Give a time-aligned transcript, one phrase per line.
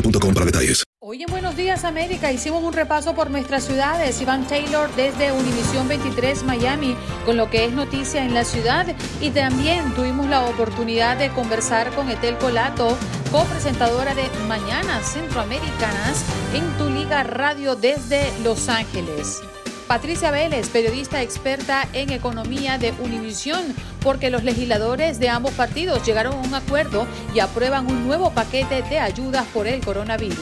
[0.00, 0.84] boostmobile.com para detalles.
[1.00, 4.20] Hoy en Buenos Días América hicimos un repaso por nuestras ciudades.
[4.20, 8.86] Iván Taylor desde Univisión 23 Miami con lo que es noticia en la ciudad
[9.20, 12.96] y también tuvimos la oportunidad de conversar con Etel Colato,
[13.30, 19.40] copresentadora de Mañanas Centroamericanas en Tu Liga Radio desde Los Ángeles.
[19.88, 26.34] Patricia Vélez, periodista experta en economía de Univisión, porque los legisladores de ambos partidos llegaron
[26.34, 30.36] a un acuerdo y aprueban un nuevo paquete de ayudas por el coronavirus.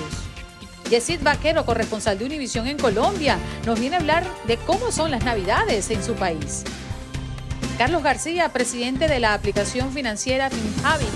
[0.91, 5.25] Yesid Vaquero, corresponsal de Univisión en Colombia, nos viene a hablar de cómo son las
[5.25, 6.65] navidades en su país.
[7.79, 11.09] Carlos García, presidente de la aplicación financiera FinHabit,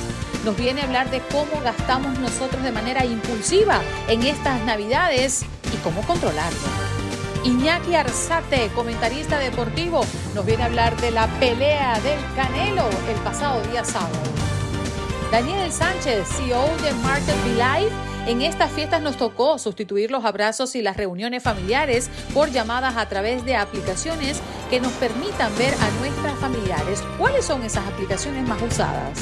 [0.44, 5.42] nos viene a hablar de cómo gastamos nosotros de manera impulsiva en estas navidades
[5.74, 6.99] y cómo controlarlo.
[7.42, 10.02] Iñaki Arzate, comentarista deportivo,
[10.34, 14.18] nos viene a hablar de la pelea del Canelo el pasado día sábado.
[15.32, 17.94] Daniel Sánchez, CEO de Market Be Life,
[18.26, 23.08] en estas fiestas nos tocó sustituir los abrazos y las reuniones familiares por llamadas a
[23.08, 27.02] través de aplicaciones que nos permitan ver a nuestras familiares.
[27.16, 29.18] ¿Cuáles son esas aplicaciones más usadas?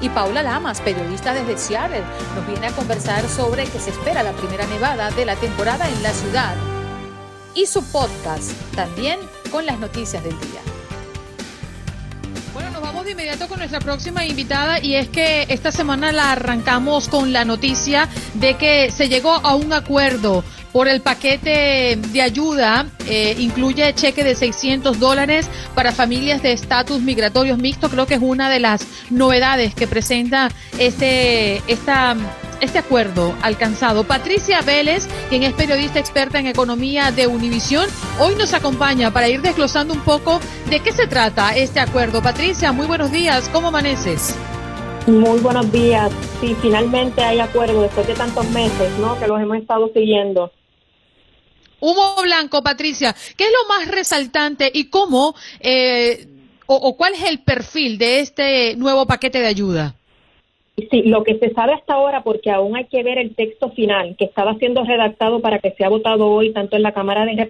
[0.00, 2.04] Y Paula Lamas, periodista desde Seattle,
[2.36, 6.02] nos viene a conversar sobre que se espera la primera nevada de la temporada en
[6.02, 6.54] la ciudad
[7.54, 9.18] y su podcast, también
[9.50, 10.60] con las noticias del día.
[12.52, 16.32] Bueno, nos vamos de inmediato con nuestra próxima invitada y es que esta semana la
[16.32, 22.22] arrancamos con la noticia de que se llegó a un acuerdo por el paquete de
[22.22, 28.14] ayuda, eh, incluye cheque de 600 dólares para familias de estatus migratorios mixto, creo que
[28.14, 32.16] es una de las novedades que presenta este, esta
[32.62, 34.04] este acuerdo alcanzado.
[34.04, 37.88] Patricia Vélez, quien es periodista experta en economía de Univisión,
[38.20, 40.40] hoy nos acompaña para ir desglosando un poco
[40.70, 42.22] de qué se trata este acuerdo.
[42.22, 44.36] Patricia, muy buenos días, ¿cómo amaneces?
[45.08, 46.12] Muy buenos días.
[46.40, 49.18] Sí, finalmente hay acuerdo después de tantos meses, ¿no?
[49.18, 50.52] Que los hemos estado siguiendo.
[51.80, 56.28] Humo blanco, Patricia, ¿qué es lo más resaltante y cómo eh,
[56.66, 59.96] o, o cuál es el perfil de este nuevo paquete de ayuda?
[60.90, 64.16] Sí, lo que se sabe hasta ahora, porque aún hay que ver el texto final
[64.16, 67.48] que estaba siendo redactado para que sea votado hoy, tanto en la Cámara de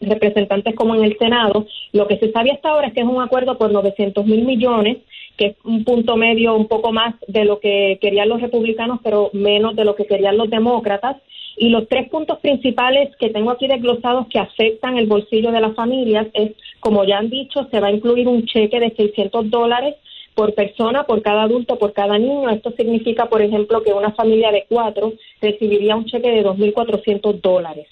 [0.00, 1.66] Representantes como en el Senado.
[1.92, 4.98] Lo que se sabe hasta ahora es que es un acuerdo por 900 mil millones,
[5.36, 9.30] que es un punto medio un poco más de lo que querían los republicanos, pero
[9.32, 11.16] menos de lo que querían los demócratas.
[11.56, 15.74] Y los tres puntos principales que tengo aquí desglosados que afectan el bolsillo de las
[15.74, 19.96] familias es, como ya han dicho, se va a incluir un cheque de 600 dólares
[20.40, 22.48] por persona, por cada adulto, por cada niño.
[22.48, 27.86] Esto significa, por ejemplo, que una familia de cuatro recibiría un cheque de 2.400 dólares.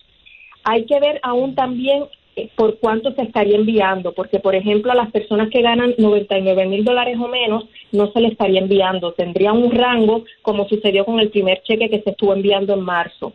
[0.65, 2.05] Hay que ver aún también
[2.37, 6.65] eh, por cuánto se estaría enviando, porque, por ejemplo, a las personas que ganan 99
[6.65, 9.13] mil dólares o menos, no se les estaría enviando.
[9.13, 13.35] Tendrían un rango, como sucedió con el primer cheque que se estuvo enviando en marzo.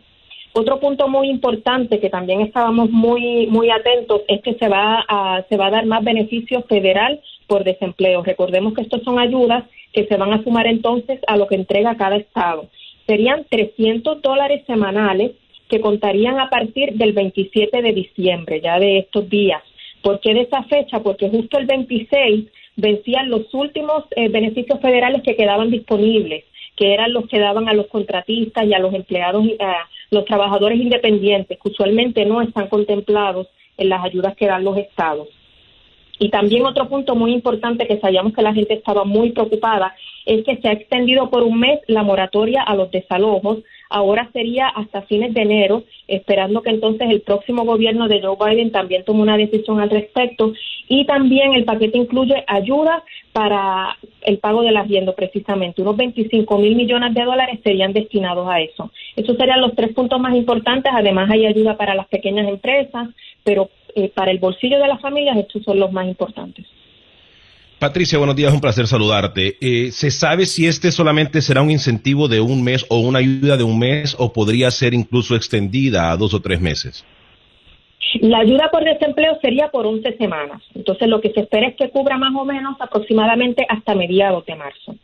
[0.54, 5.44] Otro punto muy importante que también estábamos muy muy atentos es que se va a
[5.48, 8.22] se va a dar más beneficio federal por desempleo.
[8.22, 11.96] Recordemos que estos son ayudas que se van a sumar entonces a lo que entrega
[11.96, 12.68] cada estado.
[13.06, 15.32] serían 300 dólares semanales
[15.68, 19.62] que contarían a partir del 27 de diciembre, ya de estos días.
[20.02, 21.00] ¿Por qué de esa fecha?
[21.00, 22.46] Porque justo el 26
[22.76, 26.44] vencían los últimos eh, beneficios federales que quedaban disponibles,
[26.76, 30.80] que eran los que daban a los contratistas y a los empleados, a los trabajadores
[30.80, 35.28] independientes, que usualmente no están contemplados en las ayudas que dan los estados.
[36.18, 39.94] Y también otro punto muy importante que sabíamos que la gente estaba muy preocupada
[40.26, 43.58] es que se ha extendido por un mes la moratoria a los desalojos.
[43.90, 48.72] Ahora sería hasta fines de enero, esperando que entonces el próximo gobierno de Joe Biden
[48.72, 50.52] también tome una decisión al respecto.
[50.88, 53.02] Y también el paquete incluye ayuda
[53.32, 55.82] para el pago del arriendo, precisamente.
[55.82, 58.90] Unos 25 mil millones de dólares serían destinados a eso.
[59.16, 60.92] Esos serían los tres puntos más importantes.
[60.94, 63.08] Además, hay ayuda para las pequeñas empresas,
[63.42, 66.66] pero eh, para el bolsillo de las familias estos son los más importantes.
[67.78, 69.56] Patricia, buenos días, un placer saludarte.
[69.60, 73.56] Eh, ¿Se sabe si este solamente será un incentivo de un mes o una ayuda
[73.56, 77.04] de un mes o podría ser incluso extendida a dos o tres meses?
[78.20, 80.62] La ayuda por desempleo sería por 11 semanas.
[80.74, 84.54] Entonces, lo que se espera es que cubra más o menos aproximadamente hasta mediados de
[84.54, 84.94] marzo.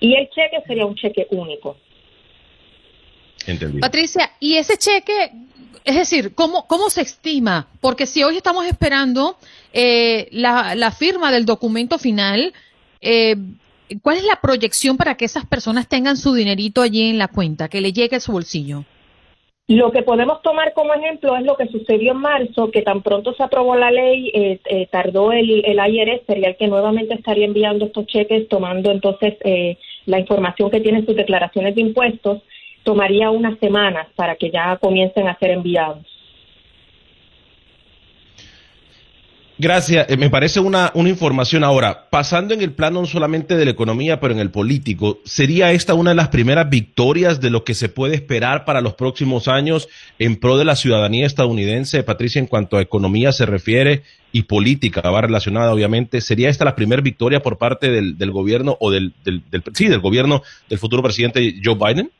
[0.00, 1.76] Y el cheque sería un cheque único.
[3.46, 3.80] Entendido.
[3.80, 5.32] Patricia, ¿y ese cheque
[5.84, 7.68] es decir, ¿cómo, ¿cómo se estima?
[7.80, 9.36] Porque si hoy estamos esperando
[9.72, 12.54] eh, la, firma del documento final,
[13.02, 13.36] eh,
[14.02, 17.68] ¿cuál es la proyección para que esas personas tengan su dinerito allí en la cuenta,
[17.68, 18.84] que le llegue a su bolsillo?
[19.66, 23.34] Lo que podemos tomar como ejemplo es lo que sucedió en marzo, que tan pronto
[23.34, 27.86] se aprobó la ley, eh, tardó el, el IRS, sería el que nuevamente estaría enviando
[27.86, 29.34] estos cheques, tomando entonces
[30.06, 32.42] la información que tienen sus declaraciones de impuestos
[32.84, 36.06] tomaría unas semanas para que ya comiencen a ser enviados.
[39.56, 40.10] Gracias.
[40.10, 42.08] Eh, me parece una, una, información ahora.
[42.10, 45.94] Pasando en el plano no solamente de la economía, pero en el político, ¿sería esta
[45.94, 49.88] una de las primeras victorias de lo que se puede esperar para los próximos años
[50.18, 54.02] en pro de la ciudadanía estadounidense, Patricia, en cuanto a economía se refiere
[54.32, 56.20] y política va relacionada, obviamente?
[56.20, 59.86] ¿Sería esta la primera victoria por parte del, del gobierno o del, del, del, sí,
[59.86, 62.10] del gobierno del futuro presidente Joe Biden?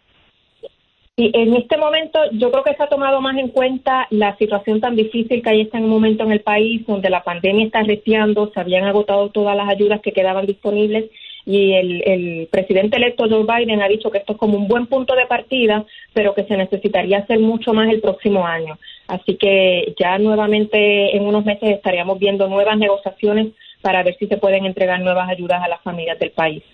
[1.17, 4.81] Y en este momento yo creo que se ha tomado más en cuenta la situación
[4.81, 8.51] tan difícil que hay en un momento en el país donde la pandemia está reciando,
[8.53, 11.05] se habían agotado todas las ayudas que quedaban disponibles
[11.47, 14.87] y el, el presidente electo Joe Biden ha dicho que esto es como un buen
[14.87, 18.77] punto de partida, pero que se necesitaría hacer mucho más el próximo año.
[19.07, 23.53] Así que ya nuevamente en unos meses estaríamos viendo nuevas negociaciones
[23.83, 26.65] para ver si se pueden entregar nuevas ayudas a las familias del país.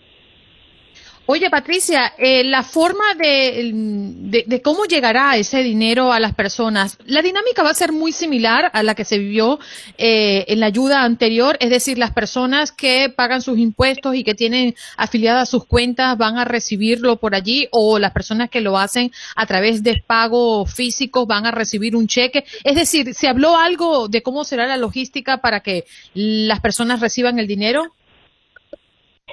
[1.33, 7.63] Oye, Patricia, eh, la forma de, cómo llegará ese dinero a las personas, la dinámica
[7.63, 9.61] va a ser muy similar a la que se vivió
[9.97, 14.35] eh, en la ayuda anterior, es decir, las personas que pagan sus impuestos y que
[14.35, 19.13] tienen afiliadas sus cuentas van a recibirlo por allí o las personas que lo hacen
[19.37, 22.45] a través de pagos físicos van a recibir un cheque.
[22.65, 27.39] Es decir, ¿se habló algo de cómo será la logística para que las personas reciban
[27.39, 27.95] el dinero?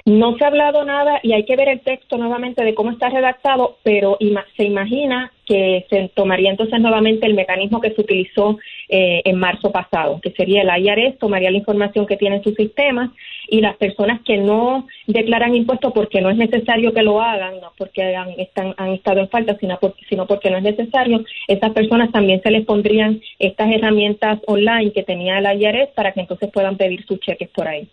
[0.05, 3.09] No se ha hablado nada y hay que ver el texto nuevamente de cómo está
[3.09, 4.17] redactado, pero
[4.55, 8.59] se imagina que se tomaría entonces nuevamente el mecanismo que se utilizó
[8.89, 12.53] eh, en marzo pasado, que sería el IRS, tomaría la información que tiene en sus
[12.55, 13.11] sistemas
[13.47, 17.71] y las personas que no declaran impuestos porque no es necesario que lo hagan, no
[17.77, 19.79] porque han, están, han estado en falta, sino,
[20.09, 25.03] sino porque no es necesario, esas personas también se les pondrían estas herramientas online que
[25.03, 27.87] tenía el IRS para que entonces puedan pedir sus cheques por ahí.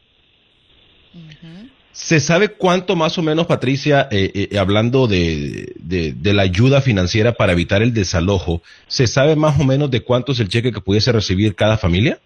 [1.94, 5.72] ¿Se sabe cuánto más o menos, Patricia, eh, eh, hablando de,
[6.24, 10.40] la ayuda financiera para evitar el desalojo, ¿se sabe más o menos de cuánto es
[10.40, 12.18] el cheque que pudiese recibir cada familia?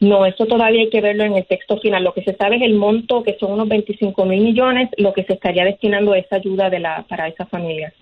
[0.00, 2.04] No, eso todavía hay que verlo en el texto final.
[2.04, 5.24] Lo que se sabe es el monto, que son unos 25 mil millones, lo que
[5.24, 7.92] se estaría destinando a esa ayuda de la, para esas familias.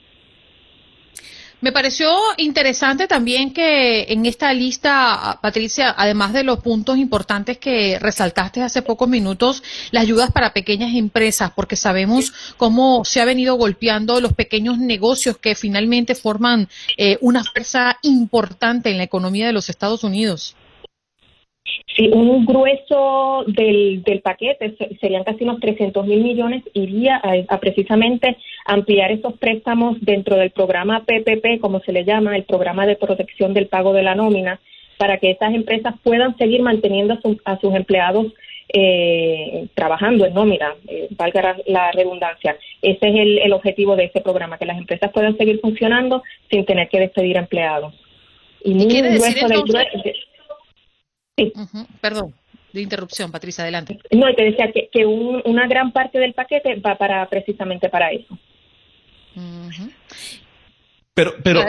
[1.63, 8.01] Me pareció interesante también que en esta lista, Patricia, además de los puntos importantes que
[8.01, 13.55] resaltaste hace pocos minutos, las ayudas para pequeñas empresas, porque sabemos cómo se ha venido
[13.55, 19.53] golpeando los pequeños negocios que finalmente forman eh, una fuerza importante en la economía de
[19.53, 20.57] los Estados Unidos.
[21.95, 28.39] Sí, un grueso del, del paquete, serían casi unos 300 mil millones, iría a, precisamente
[28.65, 33.53] ampliar esos préstamos dentro del programa PPP, como se le llama, el programa de protección
[33.53, 34.59] del pago de la nómina,
[34.97, 38.27] para que esas empresas puedan seguir manteniendo a, sus empleados
[38.73, 42.57] eh, trabajando en nómina, eh, valga la redundancia.
[42.81, 46.65] Ese es el, el objetivo de ese programa, que las empresas puedan seguir funcionando sin
[46.65, 47.93] tener que despedir empleados.
[48.65, 49.63] Y muy grueso del
[52.01, 52.35] Perdón,
[52.73, 53.99] de interrupción, Patricia, adelante.
[54.11, 58.39] No, te decía que, una gran parte del paquete va para precisamente para eso.
[61.15, 61.63] Pero, pero,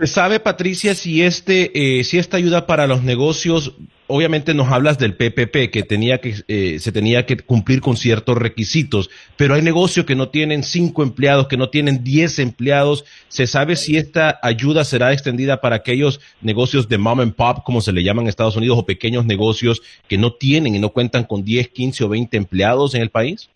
[0.00, 3.76] ¿se sabe, Patricia, si este, eh, si esta ayuda para los negocios,
[4.08, 8.36] obviamente nos hablas del PPP, que tenía que, eh, se tenía que cumplir con ciertos
[8.36, 13.04] requisitos, pero hay negocios que no tienen cinco empleados, que no tienen diez empleados.
[13.28, 17.80] ¿Se sabe si esta ayuda será extendida para aquellos negocios de mom and pop, como
[17.80, 21.22] se le llaman en Estados Unidos, o pequeños negocios que no tienen y no cuentan
[21.22, 23.50] con 10, 15 o 20 empleados en el país?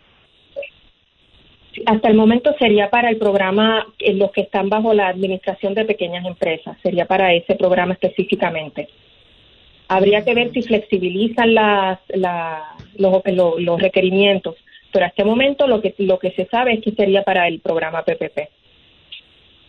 [1.87, 5.85] Hasta el momento sería para el programa, eh, los que están bajo la administración de
[5.85, 8.89] pequeñas empresas, sería para ese programa específicamente.
[9.89, 11.99] Habría que ver si flexibilizan las,
[12.97, 13.23] los,
[13.59, 14.57] los requerimientos,
[14.93, 17.61] pero hasta este momento lo que, lo que se sabe es que sería para el
[17.61, 18.58] programa PPP.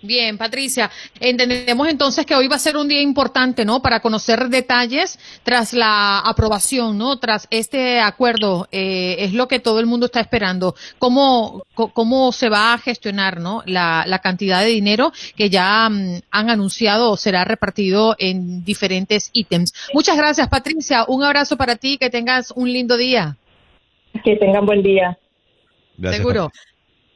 [0.02, 0.90] Bien, Patricia,
[1.20, 3.82] entendemos entonces que hoy va a ser un día importante, ¿no?
[3.82, 7.20] Para conocer detalles tras la aprobación, ¿no?
[7.20, 10.76] Tras este acuerdo, eh, es lo que todo el mundo está esperando.
[11.00, 13.62] ¿Cómo, cómo se va a gestionar, ¿no?
[13.66, 19.74] La, la cantidad de dinero que ya mm, han anunciado será repartido en diferentes ítems.
[19.94, 21.04] Muchas gracias, Patricia.
[21.10, 23.36] Un abrazo para ti, que tengas un lindo día.
[24.24, 25.18] Que tengan buen día.
[26.02, 26.46] Seguro.
[26.46, 26.69] Patricia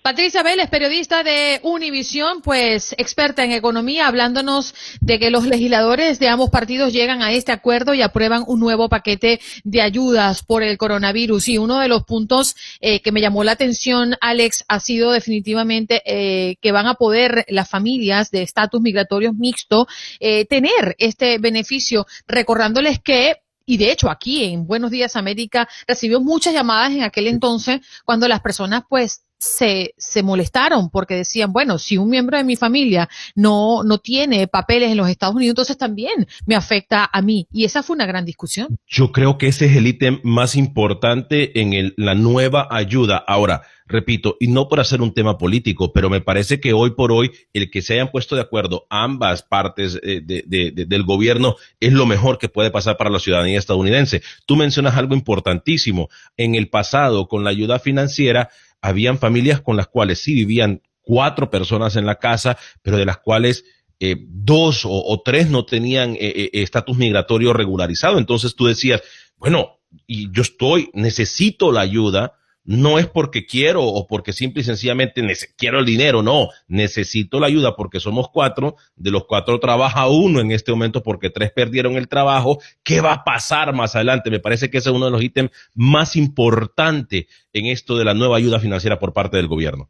[0.05, 6.49] Vélez, periodista de Univisión, pues experta en economía, hablándonos de que los legisladores de ambos
[6.49, 11.47] partidos llegan a este acuerdo y aprueban un nuevo paquete de ayudas por el coronavirus.
[11.47, 16.01] Y uno de los puntos eh, que me llamó la atención, Alex, ha sido definitivamente
[16.05, 19.87] eh, que van a poder las familias de estatus migratorios mixto
[20.19, 26.19] eh, tener este beneficio, recordándoles que y de hecho aquí en Buenos Días América recibió
[26.19, 31.77] muchas llamadas en aquel entonces cuando las personas pues se, se molestaron porque decían, bueno,
[31.77, 35.77] si un miembro de mi familia no, no tiene papeles en los Estados Unidos, entonces
[35.77, 37.47] también me afecta a mí.
[37.51, 38.79] Y esa fue una gran discusión.
[38.87, 43.17] Yo creo que ese es el ítem más importante en el, la nueva ayuda.
[43.17, 47.11] Ahora, repito, y no por hacer un tema político, pero me parece que hoy por
[47.11, 52.05] hoy el que se hayan puesto de acuerdo ambas partes eh, del gobierno es lo
[52.05, 54.21] mejor que puede pasar para la ciudadanía estadounidense.
[54.45, 56.09] Tú mencionas algo importantísimo.
[56.37, 58.49] En el pasado, con la ayuda financiera,
[58.83, 63.17] habían familias con las cuales sí vivían cuatro personas en la casa, pero de las
[63.17, 63.65] cuales
[63.99, 68.19] eh, dos o, tres no tenían eh, estatus migratorio regularizado.
[68.19, 69.01] Entonces tú decías,
[69.37, 74.65] bueno, y yo estoy, necesito la ayuda, no es porque quiero o porque simple y
[74.65, 75.21] sencillamente
[75.57, 80.39] quiero el dinero, no, necesito la ayuda porque somos cuatro, de los cuatro trabaja uno
[80.39, 84.29] en este momento porque tres perdieron el trabajo, ¿qué va a pasar más adelante?
[84.29, 88.13] Me parece que ese es uno de los ítems más importantes en esto de la
[88.13, 89.89] nueva ayuda financiera por parte del gobierno.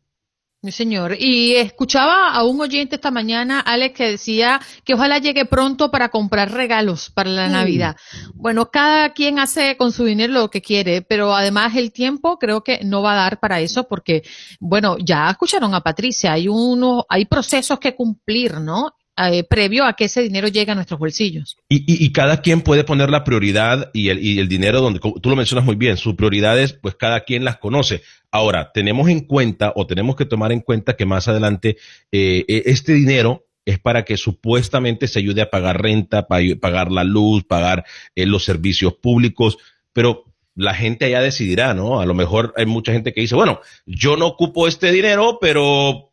[0.71, 1.15] Señor.
[1.19, 6.09] Y escuchaba a un oyente esta mañana, Alex, que decía que ojalá llegue pronto para
[6.09, 7.95] comprar regalos para la Navidad.
[8.33, 12.63] Bueno, cada quien hace con su dinero lo que quiere, pero además el tiempo creo
[12.63, 14.23] que no va a dar para eso porque,
[14.59, 18.93] bueno, ya escucharon a Patricia, hay uno, hay procesos que cumplir, ¿no?
[19.15, 21.57] Eh, previo a que ese dinero llegue a nuestros bolsillos.
[21.69, 25.35] Y, cada quien puede poner la prioridad y el, y el dinero donde, tú lo
[25.35, 28.01] mencionas muy bien, sus prioridades, pues cada quien las conoce.
[28.31, 31.77] Ahora, tenemos en cuenta o tenemos que tomar en cuenta que más adelante
[32.11, 37.03] eh, e, este dinero es para que supuestamente se ayude a pagar renta, pagar la
[37.03, 39.59] luz, pagar eh, los servicios públicos,
[39.93, 41.99] pero la gente allá decidirá, ¿no?
[41.99, 46.12] A lo mejor hay mucha gente que dice, bueno, yo no ocupo este dinero, pero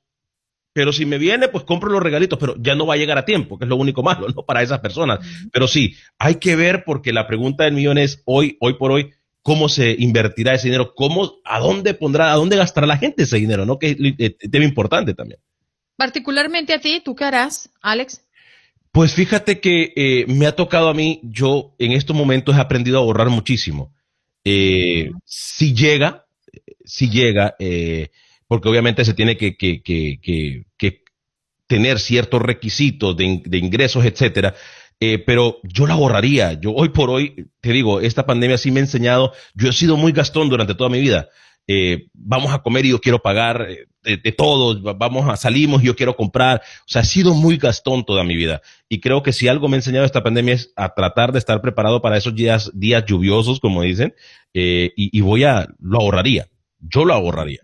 [0.73, 3.25] pero si me viene, pues compro los regalitos, pero ya no va a llegar a
[3.25, 4.43] tiempo, que es lo único malo, ¿no?
[4.47, 5.19] Para esas personas.
[5.53, 9.11] Pero sí, hay que ver porque la pregunta del millón es hoy, hoy por hoy,
[9.43, 13.39] cómo se invertirá ese dinero, cómo, a dónde pondrá, a dónde gastará la gente ese
[13.39, 13.79] dinero, ¿no?
[13.79, 15.41] Que es eh, tema importante también.
[15.97, 18.23] Particularmente a ti, ¿tú qué harás, Alex?
[18.93, 22.99] Pues fíjate que eh, me ha tocado a mí, yo en estos momentos he aprendido
[22.99, 23.95] a ahorrar muchísimo.
[24.45, 26.27] Eh, si llega,
[26.85, 28.11] si llega, eh,
[28.51, 30.65] porque obviamente se tiene que,
[31.69, 34.57] tener ciertos requisitos de, ingresos, etcétera.
[34.99, 36.55] Eh, pero yo la borraría.
[36.55, 39.97] Yo hoy por hoy, te digo, esta pandemia sí me ha enseñado, yo he sido
[39.97, 41.29] muy gastón durante toda mi vida.
[41.69, 45.87] Eh, vamos a comer y yo quiero pagar eh, de, todos, vamos a salimos y
[45.87, 46.61] yo quiero comprar.
[46.81, 48.63] O sea, he sido muy gastón toda mi vida.
[48.89, 51.61] Y creo que si algo me ha enseñado esta pandemia es a tratar de estar
[51.61, 52.73] preparado para esos días,
[53.07, 54.13] lluviosos, como dicen,
[54.53, 56.49] y voy a, lo ahorraría.
[56.81, 57.61] Yo lo ahorraría.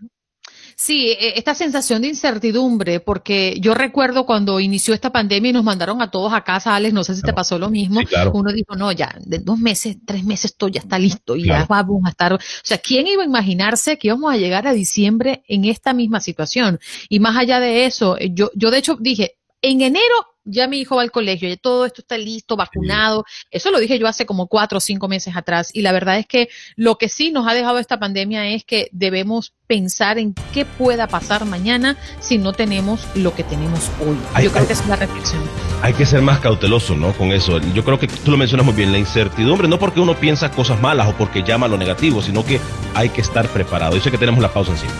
[0.79, 5.63] Sí, e, esta sensación de incertidumbre, porque yo recuerdo cuando inició esta pandemia y nos
[5.63, 7.99] mandaron a todos a casa, Alex, no sé si te pasó lo mismo,
[8.31, 11.65] uno dijo, no, ya, de dos meses, tres meses, esto ya está listo y ya
[11.67, 15.43] vamos a estar, o sea, ¿quién iba a imaginarse que íbamos a llegar a diciembre
[15.47, 16.79] en esta misma situación?
[17.09, 20.95] Y más allá de eso, yo, yo de hecho dije, en enero ya mi hijo
[20.95, 23.25] va al colegio, ya todo esto está listo, vacunado.
[23.51, 25.69] Eso lo dije yo hace como cuatro o cinco meses atrás.
[25.73, 28.89] Y la verdad es que lo que sí nos ha dejado esta pandemia es que
[28.91, 34.17] debemos pensar en qué pueda pasar mañana si no tenemos lo que tenemos hoy.
[34.43, 35.43] yo creo que es la reflexión.
[35.81, 37.13] Hay que ser más cauteloso, ¿no?
[37.13, 37.59] Con eso.
[37.73, 40.79] Yo creo que tú lo mencionas muy bien, la incertidumbre, no porque uno piensa cosas
[40.81, 42.59] malas o porque llama lo negativo, sino que
[42.95, 43.95] hay que estar preparado.
[43.95, 44.93] Yo sé que tenemos la pausa encima.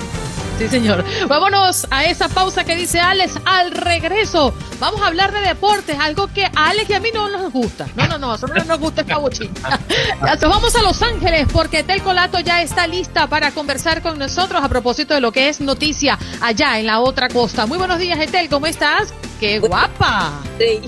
[0.57, 1.05] Sí, señor.
[1.27, 4.53] Vámonos a esa pausa que dice Alex al regreso.
[4.79, 7.85] Vamos a hablar de deportes, algo que a Alex y a mí no nos gusta.
[7.95, 9.79] No, no, no, a nosotros no nos gusta esta bochita.
[10.41, 14.67] vamos a Los Ángeles porque Tel Colato ya está lista para conversar con nosotros a
[14.67, 17.67] propósito de lo que es noticia allá en la otra costa.
[17.67, 19.13] Muy buenos días, Etel, ¿cómo estás?
[19.39, 20.31] ¡Qué guapa!
[20.57, 20.81] Sí.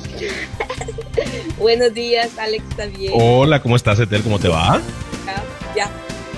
[1.59, 3.13] buenos días, Alex también.
[3.15, 4.23] Hola, ¿cómo estás, Etel?
[4.23, 4.81] ¿Cómo te va?
[5.75, 5.87] Ya,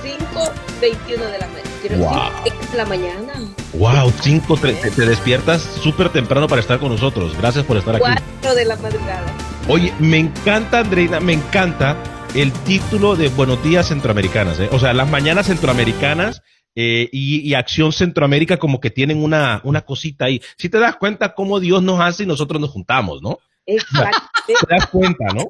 [0.04, 1.62] 5.21 de la mañana
[1.98, 2.32] wow.
[2.74, 3.34] La mañana.
[3.74, 7.36] Wow, 5, te, despiertas súper temprano para estar con nosotros.
[7.38, 8.04] Gracias por estar aquí.
[8.04, 9.26] 4 de la madrugada.
[9.68, 11.98] Oye, me encanta, Andreina, me encanta
[12.36, 14.60] el título de Buenos Días Centroamericanas.
[14.60, 14.70] ¿eh?
[14.72, 16.42] O sea, las mañanas centroamericanas
[16.76, 20.42] eh, y, Acción Centroamérica como que tienen una, una cosita ahí.
[20.58, 23.40] Si te das cuenta cómo Dios nos hace y nosotros nos juntamos, ¿no?
[23.66, 24.22] Exacto.
[24.48, 25.44] te das cuenta, ¿no?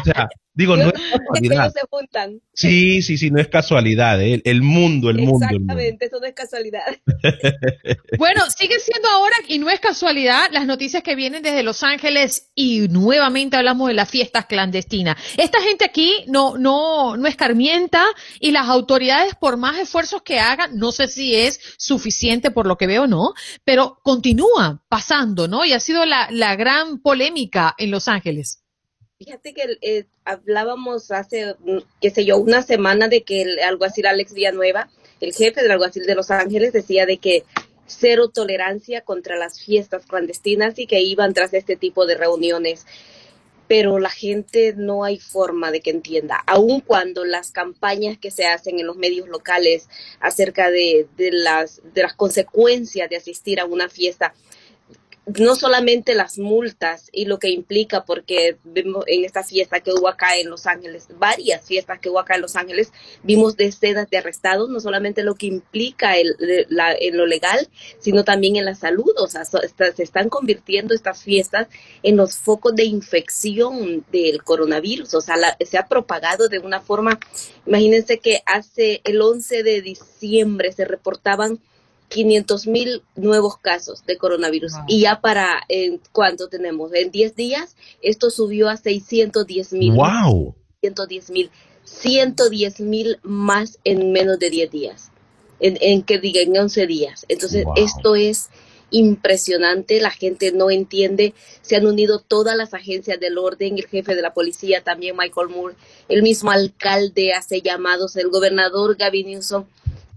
[0.00, 1.72] O sea, Digo, no es casualidad.
[1.72, 2.40] se juntan.
[2.52, 4.22] Sí, sí, sí, no es casualidad.
[4.22, 4.40] ¿eh?
[4.44, 5.44] El, mundo, el mundo.
[5.44, 6.84] Exactamente, eso no es casualidad.
[8.18, 12.52] bueno, sigue siendo ahora, y no es casualidad, las noticias que vienen desde Los Ángeles
[12.54, 15.16] y nuevamente hablamos de las fiestas clandestinas.
[15.36, 18.04] Esta gente aquí no, no, no escarmienta
[18.38, 22.76] y las autoridades, por más esfuerzos que hagan, no sé si es suficiente por lo
[22.76, 23.32] que veo, ¿no?
[23.64, 25.64] Pero continúa pasando, ¿no?
[25.64, 28.63] Y ha sido la, la gran polémica en Los Ángeles.
[29.24, 34.06] Fíjate que eh, hablábamos hace, mm, qué sé yo, una semana de que el alguacil
[34.06, 34.90] Alex Villanueva,
[35.20, 37.44] el jefe del alguacil de Los Ángeles, decía de que
[37.86, 42.86] cero tolerancia contra las fiestas clandestinas y que iban tras este tipo de reuniones.
[43.66, 48.44] Pero la gente no hay forma de que entienda, aun cuando las campañas que se
[48.44, 49.88] hacen en los medios locales
[50.20, 54.34] acerca de, de, las, de las consecuencias de asistir a una fiesta
[55.26, 60.08] no solamente las multas y lo que implica, porque vemos en esta fiesta que hubo
[60.08, 64.18] acá en Los Ángeles, varias fiestas que hubo acá en Los Ángeles, vimos decenas de
[64.18, 67.68] arrestados, no solamente lo que implica el, en lo legal,
[67.98, 69.12] sino también en la salud.
[69.18, 71.68] O sea, se están convirtiendo estas fiestas
[72.02, 75.14] en los focos de infección del coronavirus.
[75.14, 77.18] O sea, se ha propagado de una forma,
[77.66, 81.60] imagínense que hace el 11 de diciembre se reportaban
[82.08, 84.72] 500 mil nuevos casos de coronavirus.
[84.86, 86.92] Y ya para, en ¿cuánto tenemos?
[86.94, 89.94] En 10 días, esto subió a 610 mil.
[89.94, 90.54] ¡Wow!
[90.80, 91.50] 110 mil.
[91.84, 95.10] 110 mil más en menos de 10 días.
[95.60, 97.26] En, en que diga, en 11 días.
[97.28, 98.50] Entonces, esto es
[98.90, 104.14] impresionante, la gente no entiende, se han unido todas las agencias del orden, el jefe
[104.14, 105.74] de la policía también, Michael Moore,
[106.08, 109.64] el mismo alcalde hace llamados, el gobernador Gavin Newsom,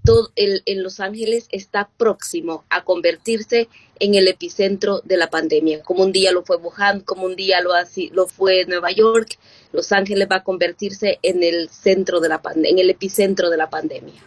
[0.07, 3.67] todo el, en Los Ángeles está próximo a convertirse
[3.99, 5.81] en el epicentro de la pandemia.
[5.83, 9.37] Como un día lo fue Wuhan, como un día lo, así, lo fue Nueva York,
[9.73, 13.69] Los Ángeles va a convertirse en el centro de la en el epicentro de la
[13.69, 14.23] pandemia.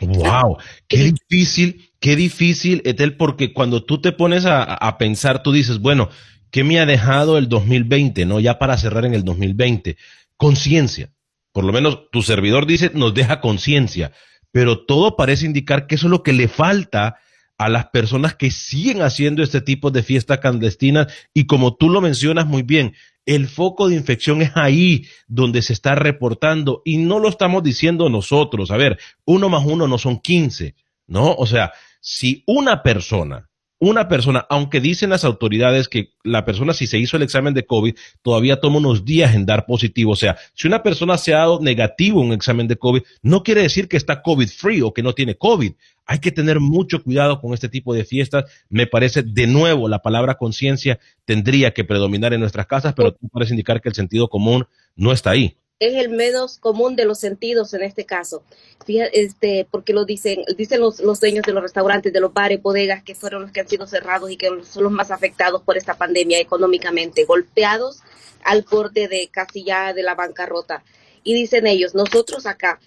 [0.00, 5.52] Wow, qué difícil, qué difícil, Etel, porque cuando tú te pones a, a pensar, tú
[5.52, 6.08] dices, bueno,
[6.50, 8.24] ¿qué me ha dejado el 2020?
[8.24, 9.98] No, ya para cerrar en el 2020,
[10.38, 11.10] conciencia
[11.58, 14.12] por lo menos tu servidor dice, nos deja conciencia,
[14.52, 17.16] pero todo parece indicar que eso es lo que le falta
[17.58, 22.00] a las personas que siguen haciendo este tipo de fiestas clandestinas y como tú lo
[22.00, 22.94] mencionas muy bien,
[23.26, 28.08] el foco de infección es ahí donde se está reportando y no lo estamos diciendo
[28.08, 28.70] nosotros.
[28.70, 30.76] A ver, uno más uno no son quince,
[31.08, 31.34] ¿no?
[31.34, 33.47] O sea, si una persona
[33.80, 37.64] una persona, aunque dicen las autoridades que la persona si se hizo el examen de
[37.64, 41.38] COVID todavía toma unos días en dar positivo, o sea, si una persona se ha
[41.38, 44.92] dado negativo en un examen de COVID, no quiere decir que está COVID free o
[44.92, 45.72] que no tiene COVID.
[46.06, 48.50] Hay que tener mucho cuidado con este tipo de fiestas.
[48.70, 53.28] Me parece, de nuevo, la palabra conciencia tendría que predominar en nuestras casas, pero tú
[53.28, 57.18] parece indicar que el sentido común no está ahí es el menos común de los
[57.18, 58.42] sentidos en este caso.
[58.84, 62.60] Fíjate, este, porque lo dicen, dicen los, los, dueños de los restaurantes, de los bares,
[62.60, 65.76] bodegas, que fueron los que han sido cerrados y que son los más afectados por
[65.76, 68.00] esta pandemia económicamente, golpeados
[68.44, 70.82] al borde de casi ya de la bancarrota.
[71.22, 72.80] Y dicen ellos, nosotros acá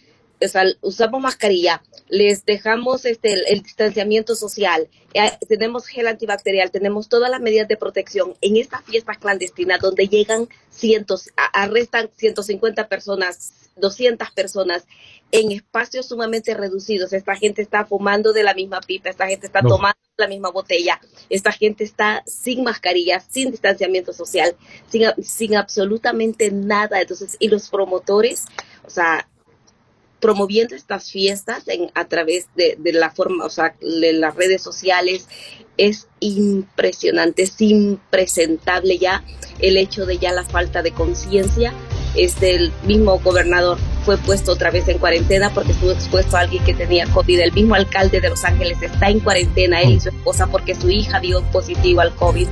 [0.81, 7.41] usamos mascarilla, les dejamos este, el, distanciamiento social, eh, tenemos gel antibacterial, tenemos todas las
[7.41, 14.85] medidas de protección en estas fiestas clandestinas donde llegan cientos, arrestan 150 personas, 200 personas
[15.31, 17.13] en espacios sumamente reducidos.
[17.13, 20.99] Esta gente está fumando de la misma pipa, esta gente está tomando la misma botella.
[21.29, 24.55] Esta gente está sin mascarilla, sin distanciamiento social,
[24.89, 27.01] sin, sin absolutamente nada.
[27.01, 28.45] Entonces, y los promotores,
[28.85, 29.27] o sea,
[30.21, 34.61] promoviendo estas fiestas en, a través de, de, la forma, o sea, de las redes
[34.61, 35.27] sociales,
[35.77, 39.23] es impresionante, es impresentable ya
[39.59, 41.73] el hecho de ya la falta de conciencia.
[42.15, 46.63] Este, el mismo gobernador fue puesto otra vez en cuarentena porque estuvo expuesto a alguien
[46.63, 47.39] que tenía COVID.
[47.39, 50.89] El mismo alcalde de Los Ángeles está en cuarentena, él y su esposa, porque su
[50.89, 52.47] hija dio positivo al COVID.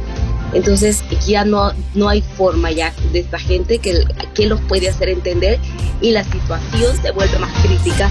[0.53, 5.09] Entonces ya no, no hay forma ya de esta gente que, que los puede hacer
[5.09, 5.59] entender
[6.01, 8.09] y la situación se vuelve más crítica.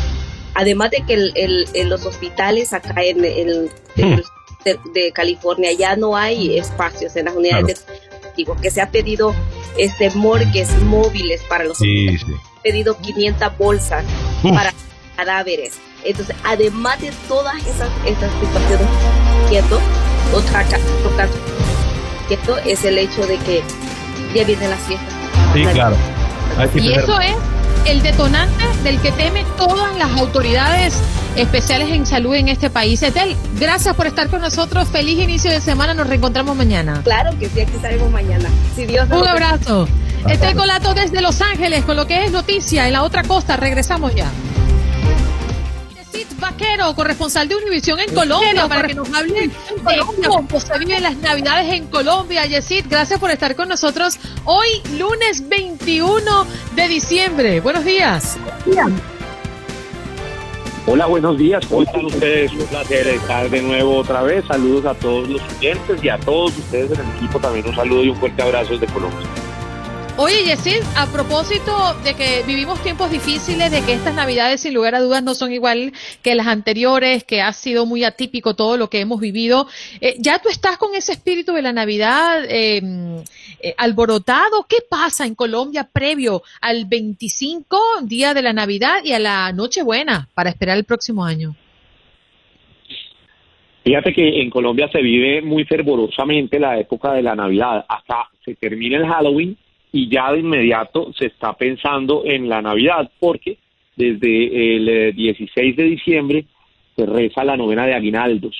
[0.54, 1.32] Además de que el,
[1.74, 3.70] el, los hospitales acá en, el
[4.94, 8.54] de, California ya no hay espacios en las unidades claro.
[8.54, 9.34] de que se ha pedido
[9.76, 12.26] este morgues móviles para los sí, sí.
[12.62, 14.04] pedido 500 bolsas
[14.42, 14.52] Uf.
[14.52, 14.72] para
[15.16, 15.74] cadáveres.
[16.04, 18.86] Entonces, además de todas esas, esas situaciones,
[19.48, 19.80] ¿cierto?
[20.32, 20.64] Otra,
[21.04, 21.67] otro
[22.34, 23.62] esto es el hecho de que
[24.34, 25.14] ya vienen las fiestas.
[25.54, 25.96] Sí, claro.
[26.74, 27.36] Y eso es
[27.86, 31.00] el detonante del que temen todas las autoridades
[31.36, 33.02] especiales en salud en este país.
[33.02, 34.88] Etel, gracias por estar con nosotros.
[34.88, 35.94] Feliz inicio de semana.
[35.94, 37.00] Nos reencontramos mañana.
[37.04, 38.48] Claro que sí, aquí estaremos mañana.
[38.74, 39.88] Si Dios Un abrazo.
[40.28, 43.56] Estel Colato desde Los Ángeles con lo que es noticia en la otra costa.
[43.56, 44.30] Regresamos ya.
[46.38, 49.50] Vaquero, corresponsal de Univisión en Colombia, para que nos hable de
[50.26, 52.46] cómo se viven las Navidades en Colombia.
[52.46, 57.60] Yesid, gracias por estar con nosotros hoy, lunes 21 de diciembre.
[57.60, 58.36] Buenos días.
[60.86, 61.66] Hola, buenos días.
[61.66, 62.50] ¿Cómo están ustedes?
[62.52, 64.44] Un placer estar de nuevo otra vez.
[64.46, 67.38] Saludos a todos los oyentes y a todos ustedes en el equipo.
[67.38, 69.26] También un saludo y un fuerte abrazo desde Colombia.
[70.20, 74.96] Oye, Yesid, a propósito de que vivimos tiempos difíciles, de que estas navidades sin lugar
[74.96, 75.92] a dudas no son igual
[76.24, 79.68] que las anteriores, que ha sido muy atípico todo lo que hemos vivido,
[80.00, 82.82] eh, ¿ya tú estás con ese espíritu de la Navidad eh,
[83.60, 84.66] eh, alborotado?
[84.68, 90.26] ¿Qué pasa en Colombia previo al 25, día de la Navidad, y a la Nochebuena
[90.34, 91.54] para esperar el próximo año?
[93.84, 97.86] Fíjate que en Colombia se vive muy fervorosamente la época de la Navidad.
[97.88, 99.56] Hasta se termina el Halloween
[99.92, 103.58] y ya de inmediato se está pensando en la Navidad, porque
[103.96, 106.44] desde el 16 de diciembre
[106.96, 108.56] se reza la novena de aguinaldos.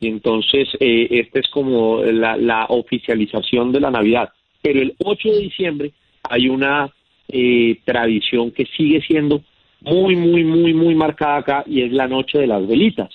[0.00, 4.30] Y entonces eh, esta es como la, la, oficialización de la Navidad.
[4.60, 5.92] Pero el 8 de diciembre
[6.28, 6.90] hay una
[7.28, 9.42] eh, tradición que sigue siendo
[9.80, 13.10] muy, muy, muy, muy marcada acá y es la noche de las velitas.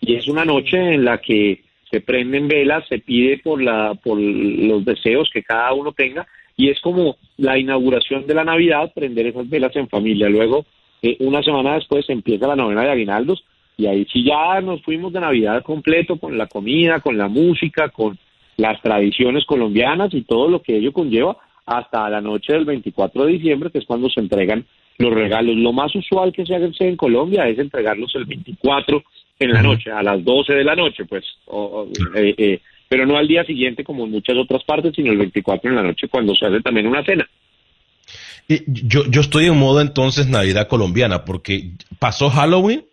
[0.00, 4.18] Y es una noche en la que se prenden velas, se pide por, la, por
[4.18, 9.26] los deseos que cada uno tenga y es como la inauguración de la Navidad, prender
[9.26, 10.28] esas velas en familia.
[10.28, 10.64] Luego,
[11.02, 13.44] eh, una semana después, empieza la novena de aguinaldos
[13.76, 17.90] y ahí sí ya nos fuimos de Navidad completo con la comida, con la música,
[17.90, 18.18] con
[18.56, 23.32] las tradiciones colombianas y todo lo que ello conlleva hasta la noche del 24 de
[23.32, 24.64] diciembre, que es cuando se entregan
[24.98, 25.56] los regalos.
[25.56, 29.02] Lo más usual que se hace en Colombia es entregarlos el 24
[29.38, 31.24] en la noche, a las 12 de la noche, pues.
[31.46, 35.18] O, eh, eh, pero no al día siguiente como en muchas otras partes, sino el
[35.18, 37.28] 24 en la noche cuando se hace también una cena.
[38.48, 42.84] Yo, yo estoy en modo entonces Navidad colombiana, porque pasó Halloween,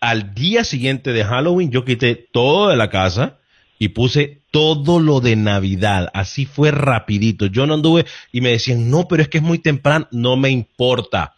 [0.00, 3.38] al día siguiente de Halloween yo quité todo de la casa
[3.78, 7.46] y puse todo lo de Navidad, así fue rapidito.
[7.46, 10.50] Yo no anduve y me decían, no, pero es que es muy temprano, no me
[10.50, 11.34] importa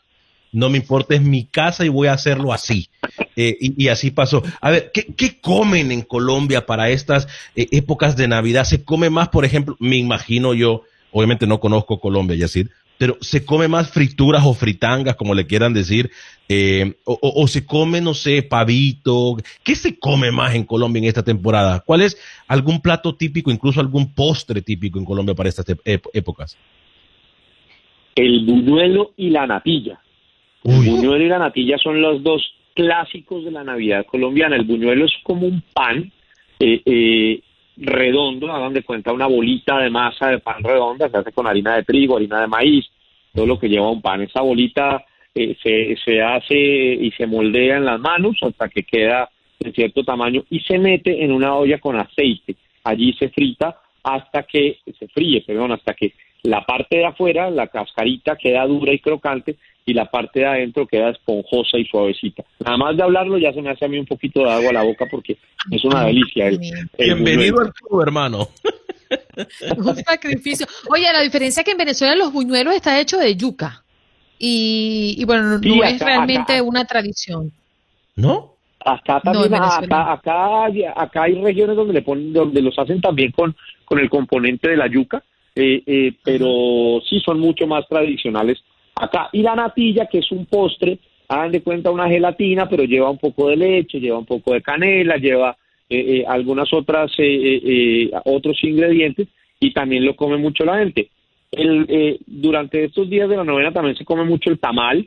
[0.56, 2.88] no me importa, es mi casa y voy a hacerlo así.
[3.36, 4.42] Eh, y, así pasó.
[4.62, 8.64] A ver, ¿qué, ¿qué, comen en Colombia para estas eh, épocas de Navidad?
[8.64, 13.44] ¿Se come más, por ejemplo, me imagino yo, obviamente no conozco Colombia, Yacir, pero se
[13.44, 16.10] come más frituras o fritangas, como le quieran decir,
[16.48, 19.36] eh, o, o, o, se come, no sé, pavito.
[19.62, 21.80] ¿Qué se come más en Colombia en esta temporada?
[21.80, 22.16] ¿Cuál es
[22.48, 26.56] algún plato típico, incluso algún postre típico en Colombia para estas épocas?
[28.14, 30.00] El buñuelo y la natilla.
[30.66, 32.42] El buñuelo y la natilla son los dos
[32.74, 34.57] clásicos de la Navidad colombiana.
[34.57, 36.11] El buñuelo es como un pan
[36.59, 37.40] eh, eh,
[37.76, 41.76] redondo, hagan de cuenta una bolita de masa de pan redonda, se hace con harina
[41.76, 42.85] de trigo, harina de maíz,
[43.33, 44.22] todo lo que lleva un pan.
[44.22, 49.31] Esa bolita eh, se, se hace y se moldea en las manos hasta que queda
[49.61, 52.57] de cierto tamaño y se mete en una olla con aceite.
[52.83, 57.68] Allí se frita hasta que se fríe, perdón, hasta que la parte de afuera, la
[57.68, 62.44] cascarita, queda dura y crocante y la parte de adentro queda esponjosa y suavecita.
[62.59, 64.72] Nada más de hablarlo ya se me hace a mí un poquito de agua a
[64.72, 65.38] la boca porque
[65.70, 66.49] es una delicia.
[66.49, 66.61] El,
[66.99, 68.49] el Bienvenido al club, hermano.
[69.77, 70.66] un sacrificio.
[70.90, 73.85] Oye, la diferencia es que en Venezuela los buñuelos está hecho de yuca.
[74.40, 77.53] Y, y bueno, no, Sí, es realmente acá- una tradición.
[78.16, 78.55] ¿No?
[78.85, 83.55] Acá también, acá, acá, acá hay regiones donde le ponen, donde los hacen también con,
[83.85, 85.22] con el componente de la yuca,
[85.55, 88.59] eh, eh, pero sí son mucho más tradicionales
[88.96, 89.28] acá.
[89.32, 93.18] Y la natilla, que es un postre, hagan de cuenta una gelatina, pero lleva un
[93.18, 95.56] poco de leche, lleva un poco de canela, lleva
[95.88, 97.12] eh, algunas otras
[98.24, 99.28] otros ingredientes
[99.61, 101.11] y también lo come mucho la gente.
[101.52, 105.06] El, durante estos días de la novena también se come mucho el tamal,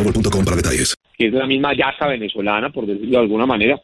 [0.03, 0.95] para detalles.
[1.17, 3.79] Que es la misma yaca venezolana, por decirlo de alguna manera.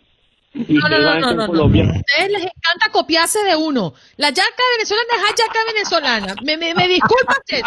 [0.54, 3.94] no, no, no, no, no, A ustedes les encanta copiarse de uno.
[4.18, 6.36] La yaca venezolana es yaca venezolana.
[6.44, 7.62] Me, me, me disculpas, Se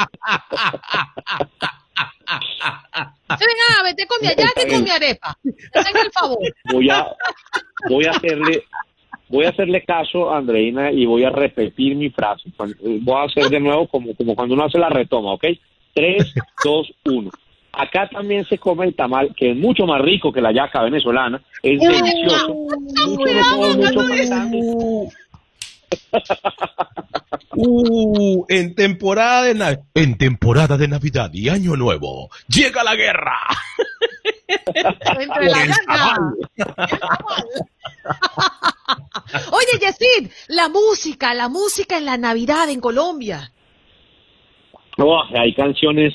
[3.47, 5.37] vengan a vete con mi yaca y con mi arepa.
[5.75, 6.39] Hacen el favor.
[6.73, 7.07] Voy a,
[7.89, 8.65] voy a hacerle
[9.31, 12.51] voy a hacerle caso a Andreina y voy a repetir mi frase.
[12.59, 15.45] Voy a hacer de nuevo como, como cuando uno hace la retoma, ¿ok?
[15.95, 16.35] 3,
[16.65, 17.31] 2, 1.
[17.81, 21.40] Acá también se come el tamal, que es mucho más rico que la yaca venezolana.
[21.62, 22.55] Es delicioso.
[22.55, 25.11] Mucho mucho
[27.53, 33.40] Uh, en temporada de en temporada de Navidad y Año Nuevo llega la guerra.
[39.53, 43.51] Oye, Yesid, la música, la música en la Navidad en Colombia.
[44.99, 46.14] Oh, hay canciones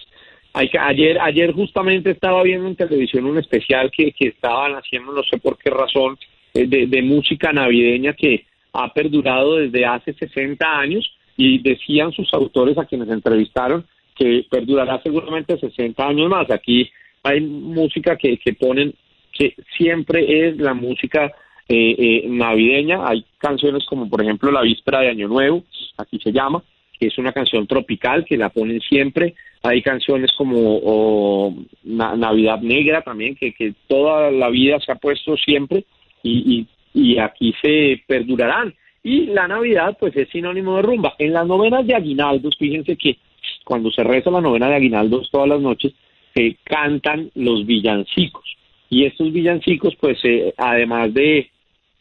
[0.56, 5.38] ayer, ayer justamente estaba viendo en televisión un especial que, que estaban haciendo, no sé
[5.38, 6.18] por qué razón,
[6.54, 12.78] eh, de, música navideña que ha perdurado desde hace 60 años y decían sus autores
[12.78, 16.50] a quienes entrevistaron que perdurará seguramente 60 años más.
[16.50, 16.90] Aquí
[17.24, 18.94] hay música que, que ponen
[19.34, 21.34] que siempre es la música
[21.68, 23.06] eh, eh, navideña.
[23.06, 25.64] Hay canciones como por ejemplo La Víspera de Año Nuevo,
[25.98, 26.64] aquí se llama,
[27.00, 29.36] que es una canción tropical que la ponen siempre.
[29.64, 35.86] Hay canciones como Navidad Negra también, que, que toda la vida se ha puesto siempre
[36.24, 38.74] y, y, aquí se perdurarán.
[39.04, 41.14] Y la Navidad, pues es sinónimo de rumba.
[41.20, 43.18] En las novenas de aguinaldos, fíjense que
[43.64, 45.94] cuando se reza la novena de aguinaldos todas las noches,
[46.34, 48.44] se cantan los villancicos.
[48.90, 51.50] Y estos villancicos, pues eh, además de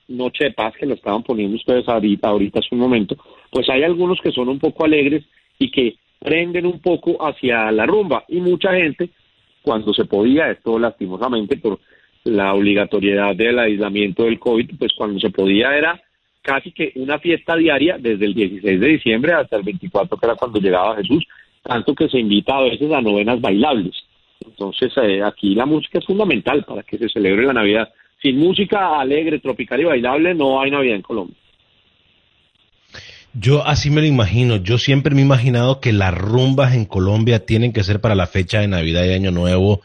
[0.09, 3.17] Noche de Paz, que lo estaban poniendo ustedes ahorita, ahorita hace un momento,
[3.55, 5.25] pues hay algunos que son un poco alegres
[5.61, 9.11] y que prenden un poco hacia la rumba y mucha gente
[9.63, 11.79] cuando se podía, esto lastimosamente por
[12.25, 16.03] la obligatoriedad del aislamiento del COVID, pues cuando se podía era
[16.43, 20.35] casi que una fiesta diaria desde el 16 de diciembre hasta el 24 que era
[20.35, 21.25] cuando llegaba Jesús,
[21.63, 23.95] tanto que se invita a veces a novenas bailables.
[24.45, 27.89] Entonces eh, aquí la música es fundamental para que se celebre la Navidad.
[28.21, 31.37] Sin música alegre, tropical y bailable no hay Navidad en Colombia.
[33.35, 34.57] Yo así me lo imagino.
[34.57, 38.29] Yo siempre me he imaginado que las rumbas en Colombia tienen que ser para la
[38.29, 39.83] fecha de Navidad y Año Nuevo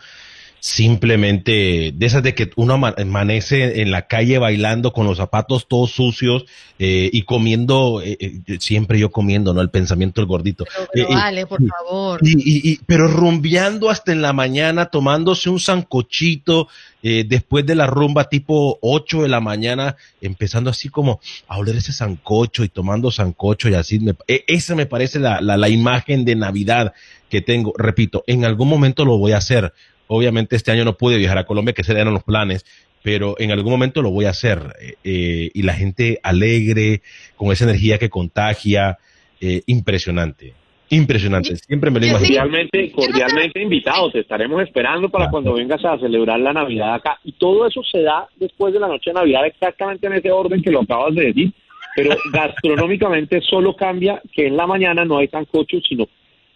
[0.60, 5.92] simplemente de esas de que uno amanece en la calle bailando con los zapatos todos
[5.92, 6.46] sucios
[6.78, 9.62] eh, y comiendo, eh, eh, siempre yo comiendo, ¿no?
[9.62, 10.66] El pensamiento del gordito.
[10.94, 12.20] Pero, vale, por favor.
[12.24, 16.68] Y, y, pero rumbeando hasta en la mañana, tomándose un sancochito
[17.02, 21.94] después de la rumba tipo 8 de la mañana, empezando así como a oler ese
[21.94, 24.00] sancocho y tomando sancocho y así.
[24.00, 26.94] Me, e, esa me parece la, la, la imagen de Navidad
[27.30, 27.74] que tengo.
[27.78, 29.74] Repito, en algún momento lo voy a hacer
[30.12, 32.66] Obviamente este año no pude viajar a Colombia, que eran los planes,
[33.04, 34.60] pero en algún momento lo voy a hacer.
[35.04, 37.02] Eh, y la gente alegre,
[37.36, 38.98] con esa energía que contagia,
[39.40, 40.56] eh, impresionante.
[40.90, 42.42] Impresionante, siempre me lo imagino.
[42.42, 47.20] Cordialmente, cordialmente invitados, te estaremos esperando para cuando vengas a celebrar la Navidad acá.
[47.24, 50.64] Y todo eso se da después de la noche de Navidad, exactamente en ese orden
[50.64, 51.54] que lo acabas de decir.
[51.96, 56.08] Pero gastronómicamente solo cambia que en la mañana no hay sancocho, sino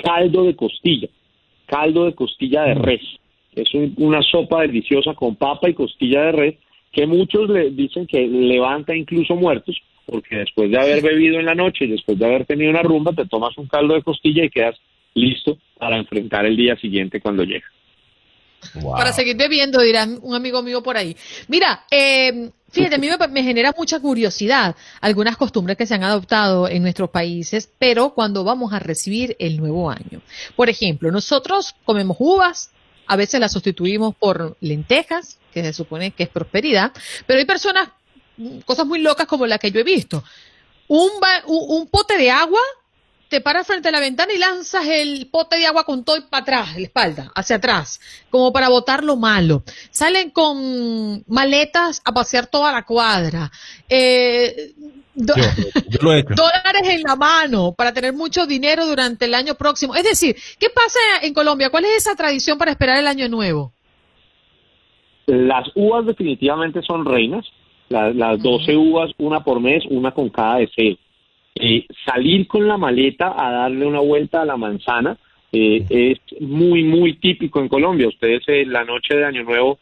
[0.03, 1.09] caldo de costilla,
[1.67, 3.03] caldo de costilla de res.
[3.55, 6.55] Es una sopa deliciosa con papa y costilla de res
[6.91, 11.55] que muchos le dicen que levanta incluso muertos, porque después de haber bebido en la
[11.55, 14.49] noche y después de haber tenido una rumba, te tomas un caldo de costilla y
[14.49, 14.75] quedas
[15.15, 17.65] listo para enfrentar el día siguiente cuando llega.
[18.95, 21.15] Para seguir bebiendo, dirá un amigo mío por ahí.
[21.47, 26.03] Mira, eh, fíjate, a mí me, me, genera mucha curiosidad algunas costumbres que se han
[26.03, 30.21] adoptado en nuestros países, pero cuando vamos a recibir el nuevo año.
[30.55, 32.71] Por ejemplo, nosotros comemos uvas,
[33.07, 36.91] a veces la sustituimos por lentejas, que se supone que es prosperidad,
[37.25, 37.89] pero hay personas,
[38.37, 40.23] mm, cosas muy locas como la que yo he visto.
[40.87, 41.09] Un,
[41.45, 42.61] un pote de agua
[43.33, 46.43] te paras frente a la ventana y lanzas el pote de agua con todo para
[46.43, 49.63] atrás, la espalda, hacia atrás, como para botar lo malo.
[49.89, 53.49] Salen con maletas a pasear toda la cuadra.
[53.89, 54.73] Eh,
[55.15, 59.95] dólares en la mano para tener mucho dinero durante el año próximo.
[59.95, 61.71] Es decir, ¿qué pasa en Colombia?
[61.71, 63.73] ¿Cuál es esa tradición para esperar el año nuevo?
[65.25, 67.43] Las uvas definitivamente son reinas.
[67.89, 70.97] Las, las 12 uvas, una por mes, una con cada deseo.
[71.55, 75.15] Eh, salir con la maleta a darle una vuelta a la manzana
[75.51, 78.07] eh, es muy, muy típico en Colombia.
[78.07, 79.77] Ustedes eh, la noche de Año Nuevo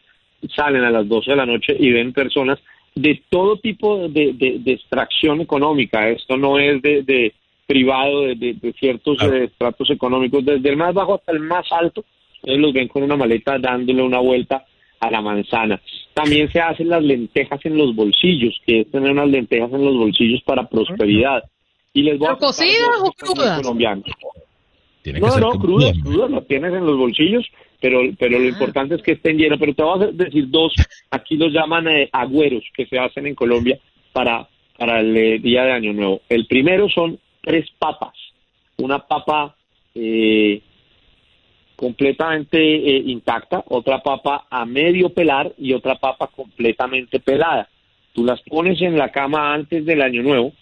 [0.54, 2.58] salen a las 12 de la noche y ven personas
[2.94, 6.10] de todo tipo de, de, extracción económica.
[6.10, 7.32] Esto no es de,
[7.66, 12.04] privado, de, ciertos estratos económicos, desde el más bajo hasta el más alto.
[12.34, 14.66] Ustedes los ven con una maleta dándole una vuelta
[15.00, 15.80] a la manzana.
[16.12, 19.96] También se hacen las lentejas en los bolsillos, que es tener unas lentejas en los
[19.96, 21.42] bolsillos para prosperidad.
[21.92, 23.62] Y les voy a cocidas o crudas?
[23.62, 27.44] no, no, crudas, crudas, las tienes en los bolsillos,
[27.80, 28.48] pero, pero lo ah.
[28.48, 29.58] importante es que estén llenos.
[29.58, 30.72] Pero te voy a decir dos,
[31.10, 33.78] aquí los llaman eh, agüeros que se hacen en Colombia
[34.12, 36.22] para, para el eh, día de Año Nuevo.
[36.28, 38.14] El primero son tres papas,
[38.78, 39.54] una papa
[39.94, 40.62] eh,
[41.76, 42.62] completamente
[43.06, 47.68] intacta, otra papa a medio pelar y otra papa completamente pelada.
[48.14, 50.52] Tú las pones en la cama antes del Año Nuevo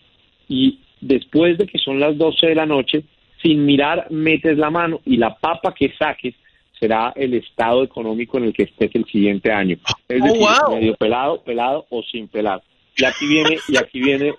[0.48, 3.04] y después de que son las 12 de la noche,
[3.42, 6.34] sin mirar, metes la mano y la papa que saques
[6.78, 9.76] será el estado económico en el que estés el siguiente año.
[10.08, 12.62] Es oh, decir, medio pelado, pelado o sin pelado.
[12.96, 14.34] Y aquí viene, y aquí viene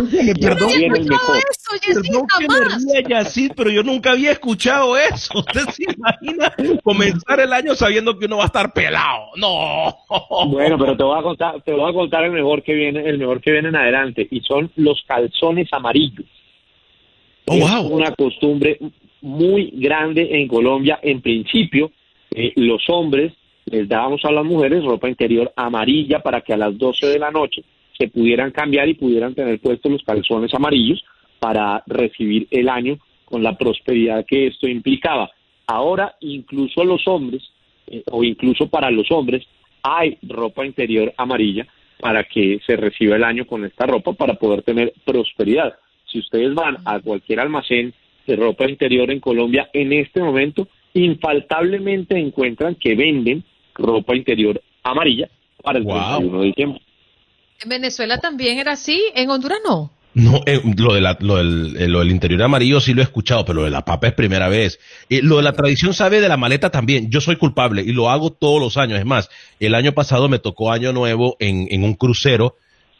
[0.00, 5.38] Oye, perdón, que me ría Yacid, pero yo nunca había escuchado eso.
[5.38, 6.52] ¿Usted se imagina
[6.82, 9.26] comenzar el año sabiendo que uno va a estar pelado?
[9.36, 9.94] No.
[10.46, 13.18] Bueno, pero te voy a contar, te voy a contar el mejor que viene, el
[13.18, 16.26] mejor que viene en adelante, y son los calzones amarillos.
[17.46, 17.86] Oh, wow.
[17.86, 18.78] Es una costumbre
[19.20, 20.98] muy grande en Colombia.
[21.02, 21.92] En principio,
[22.30, 23.32] eh, los hombres
[23.66, 27.30] les dábamos a las mujeres ropa interior amarilla para que a las 12 de la
[27.30, 27.64] noche
[27.98, 31.04] se pudieran cambiar y pudieran tener puestos los calzones amarillos
[31.38, 35.30] para recibir el año con la prosperidad que esto implicaba.
[35.66, 37.42] Ahora, incluso los hombres,
[37.86, 39.46] eh, o incluso para los hombres,
[39.82, 41.66] hay ropa interior amarilla
[42.00, 45.74] para que se reciba el año con esta ropa para poder tener prosperidad.
[46.10, 47.92] Si ustedes van a cualquier almacén
[48.26, 55.28] de ropa interior en Colombia, en este momento infaltablemente encuentran que venden ropa interior amarilla
[55.62, 56.40] para el wow.
[56.40, 56.80] de diciembre.
[57.62, 59.90] En Venezuela también era así, en Honduras no.
[60.14, 63.04] No, eh, lo, de la, lo, del, eh, lo, del, interior amarillo sí lo he
[63.04, 64.78] escuchado, pero lo de la papa es primera vez.
[65.10, 67.10] Eh, lo de la tradición sabe de la maleta también.
[67.10, 69.00] Yo soy culpable y lo hago todos los años.
[69.00, 72.56] Es más, el año pasado me tocó año nuevo en, en un crucero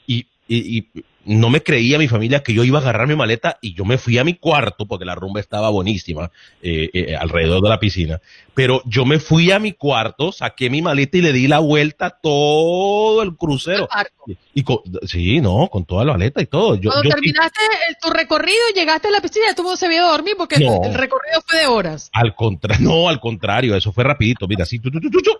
[0.08, 3.58] y, y, y no me creía mi familia que yo iba a agarrar mi maleta
[3.60, 6.30] y yo me fui a mi cuarto porque la rumba estaba buenísima
[6.62, 8.20] eh, eh, alrededor de la piscina.
[8.54, 12.10] Pero yo me fui a mi cuarto, saqué mi maleta y le di la vuelta
[12.10, 13.88] todo el crucero.
[14.54, 16.76] Y, con, sí, no, con toda la maleta y todo.
[16.76, 17.60] Yo, Cuando terminaste
[18.00, 21.42] tu recorrido y llegaste a la piscina, todo mundo se vio dormir porque el recorrido
[21.46, 22.10] fue de horas.
[22.12, 24.46] Al contrario, no, al contrario, eso fue rapidito.
[24.46, 24.80] Mira, así,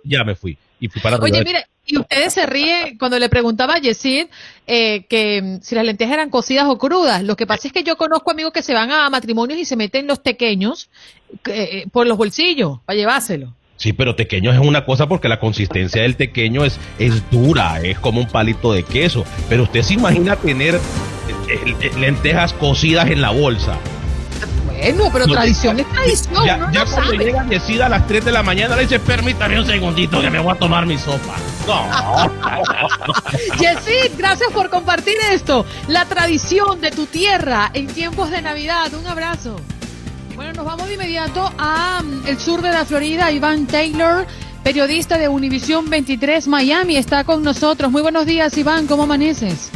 [0.03, 3.75] ya me fui y fui para Oye, mire, y ustedes se ríen cuando le preguntaba
[3.75, 4.27] a Yesid
[4.67, 7.23] eh, que mm, las lentejas eran cocidas o crudas.
[7.23, 9.77] Lo que pasa es que yo conozco amigos que se van a matrimonios y se
[9.77, 10.89] meten los pequeños
[11.47, 13.55] eh, por los bolsillos para llevárselo.
[13.77, 17.99] Sí, pero tequeño es una cosa porque la consistencia del tequeño es, es dura, es
[17.99, 19.25] como un palito de queso.
[19.49, 23.79] Pero usted se imagina tener eh, lentejas cocidas en la bolsa.
[24.81, 26.47] Bueno, pero tradición es tradición.
[26.47, 29.67] Ya, ya cuando llega Yesida a las 3 de la mañana le dice, permítame un
[29.67, 31.35] segundito que me voy a tomar mi sopa.
[31.67, 31.87] No.
[33.59, 35.65] Yesid, gracias por compartir esto.
[35.89, 38.93] La tradición de tu tierra en tiempos de Navidad.
[38.95, 39.57] Un abrazo.
[40.35, 43.31] Bueno, nos vamos de inmediato a mm, el sur de la Florida.
[43.31, 44.27] Iván Taylor,
[44.63, 47.91] periodista de Univisión 23 Miami, está con nosotros.
[47.91, 48.87] Muy buenos días, Iván.
[48.87, 49.71] ¿Cómo amaneces?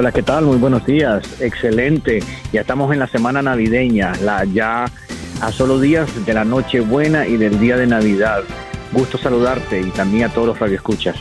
[0.00, 0.44] Hola, ¿qué tal?
[0.44, 1.42] Muy buenos días.
[1.42, 2.20] Excelente.
[2.52, 7.26] Ya estamos en la semana navideña, la ya a solo días de la noche buena
[7.26, 8.44] y del día de Navidad.
[8.92, 11.16] Gusto saludarte y también a todos los radioescuchas.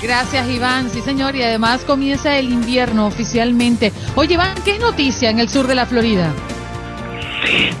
[0.00, 0.90] Gracias, Iván.
[0.90, 1.34] Sí, señor.
[1.34, 3.90] Y además comienza el invierno oficialmente.
[4.14, 6.32] Oye, Iván, ¿qué es noticia en el sur de la Florida?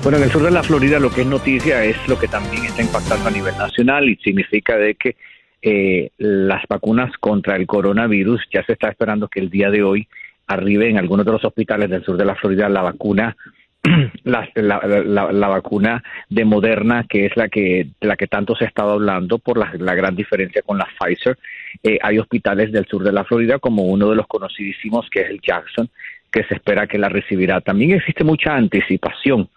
[0.02, 2.64] Bueno, en el sur de la Florida lo que es noticia es lo que también
[2.64, 5.14] está impactando a nivel nacional y significa de que
[5.62, 8.42] eh, las vacunas contra el coronavirus.
[8.52, 10.08] Ya se está esperando que el día de hoy
[10.46, 13.36] arribe en algunos de los hospitales del sur de la Florida la vacuna
[14.24, 18.92] la, la, vacuna de Moderna, que es la que, la que tanto se ha estado
[18.92, 21.36] hablando por la, la gran diferencia con la Pfizer.
[21.82, 25.30] Eh, hay hospitales del sur de la Florida, como uno de los conocidísimos, que es
[25.30, 25.88] el Jackson,
[26.30, 27.60] que se espera que la recibirá.
[27.60, 29.48] También existe mucha anticipación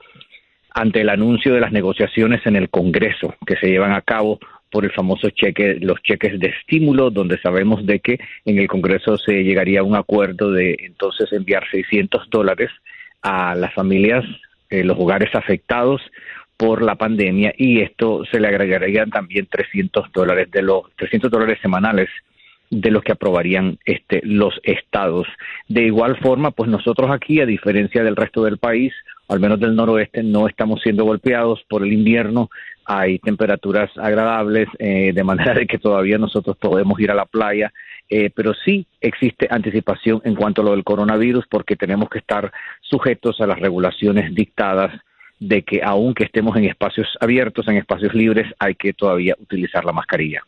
[0.73, 4.39] ante el anuncio de las negociaciones en el Congreso que se llevan a cabo
[4.75, 9.17] por el famoso cheque, los cheques de estímulo, donde sabemos de que en el Congreso
[9.17, 12.69] se llegaría a un acuerdo de entonces enviar 600 dólares
[13.21, 14.25] a las familias,
[14.69, 16.01] eh, los hogares afectados
[16.57, 21.57] por la pandemia y esto se le agregarían también 300 dólares de los 300 dólares
[21.61, 22.09] semanales
[22.69, 25.25] de los que aprobarían este, los estados.
[25.69, 28.91] De igual forma, pues nosotros aquí, a diferencia del resto del país,
[29.29, 32.49] al menos del noroeste, no estamos siendo golpeados por el invierno.
[32.85, 37.73] Hay temperaturas agradables, eh, de manera de que todavía nosotros podemos ir a la playa,
[38.09, 42.51] eh, pero sí existe anticipación en cuanto a lo del coronavirus porque tenemos que estar
[42.81, 44.91] sujetos a las regulaciones dictadas
[45.39, 49.91] de que aunque estemos en espacios abiertos, en espacios libres, hay que todavía utilizar la
[49.91, 50.43] mascarilla.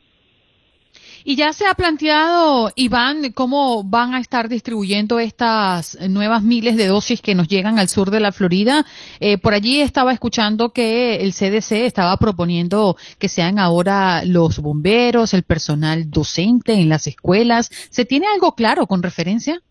[1.30, 6.88] Y ya se ha planteado, Iván, cómo van a estar distribuyendo estas nuevas miles de
[6.88, 8.86] dosis que nos llegan al sur de la Florida.
[9.20, 15.34] Eh, por allí estaba escuchando que el CDC estaba proponiendo que sean ahora los bomberos,
[15.34, 17.72] el personal docente en las escuelas.
[17.90, 19.62] ¿Se tiene algo claro con referencia?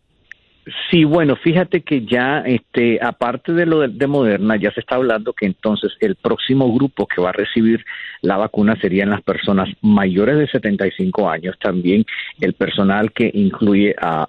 [0.91, 5.33] Sí, bueno, fíjate que ya, este, aparte de lo de, Moderna, ya se está hablando
[5.33, 7.85] que entonces el próximo grupo que va a recibir
[8.21, 12.05] la vacuna serían las personas mayores de 75 años, también
[12.41, 14.27] el personal que incluye a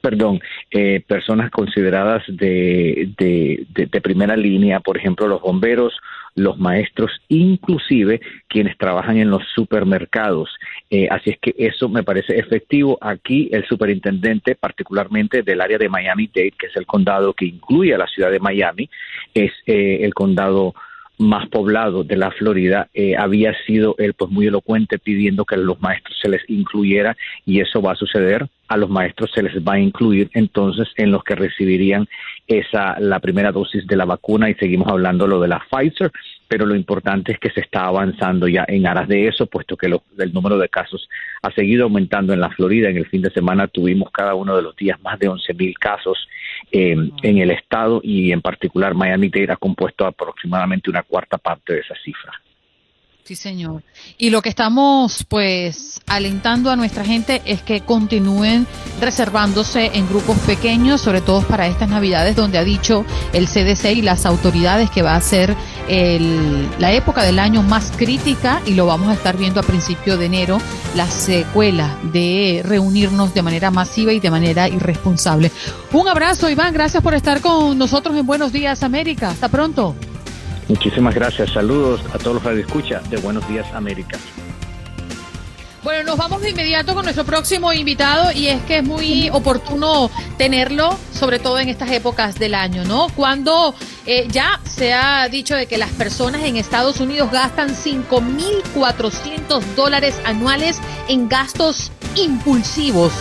[0.00, 5.92] perdón, eh, personas consideradas de, de, de, primera línea, por ejemplo, los bomberos,
[6.36, 10.48] los maestros, inclusive quienes trabajan en los supermercados.
[10.90, 12.98] Eh, así es que eso me parece efectivo.
[13.00, 17.98] Aquí el superintendente, particularmente del área de Miami-Dade, que es el condado que incluye a
[17.98, 18.88] la ciudad de Miami,
[19.34, 20.74] es eh, el condado
[21.18, 25.58] más poblado de la Florida, eh, había sido él pues muy elocuente pidiendo que a
[25.58, 28.46] los maestros se les incluyera y eso va a suceder.
[28.68, 32.08] A los maestros se les va a incluir entonces en los que recibirían
[32.46, 36.10] esa la primera dosis de la vacuna y seguimos hablando lo de la Pfizer,
[36.48, 39.86] pero lo importante es que se está avanzando ya en aras de eso, puesto que
[39.86, 41.08] el número de casos
[41.42, 42.88] ha seguido aumentando en la Florida.
[42.88, 45.78] En el fin de semana tuvimos cada uno de los días más de 11 mil
[45.78, 46.28] casos
[46.72, 51.80] eh, en el estado y en particular Miami-Dade ha compuesto aproximadamente una cuarta parte de
[51.80, 52.32] esa cifra.
[53.26, 53.82] Sí, señor.
[54.18, 58.68] Y lo que estamos, pues, alentando a nuestra gente es que continúen
[59.00, 64.02] reservándose en grupos pequeños, sobre todo para estas Navidades, donde ha dicho el CDC y
[64.02, 65.56] las autoridades que va a ser
[65.88, 70.16] el, la época del año más crítica y lo vamos a estar viendo a principio
[70.16, 70.58] de enero,
[70.94, 75.50] la secuela de reunirnos de manera masiva y de manera irresponsable.
[75.90, 76.72] Un abrazo, Iván.
[76.72, 79.30] Gracias por estar con nosotros en Buenos Días, América.
[79.30, 79.96] Hasta pronto.
[80.68, 81.52] Muchísimas gracias.
[81.52, 84.18] Saludos a todos los que escucha de Buenos Días América.
[85.86, 90.10] Bueno, nos vamos de inmediato con nuestro próximo invitado y es que es muy oportuno
[90.36, 93.06] tenerlo, sobre todo en estas épocas del año, ¿no?
[93.14, 93.72] Cuando
[94.04, 100.20] eh, ya se ha dicho de que las personas en Estados Unidos gastan 5.400 dólares
[100.24, 103.12] anuales en gastos impulsivos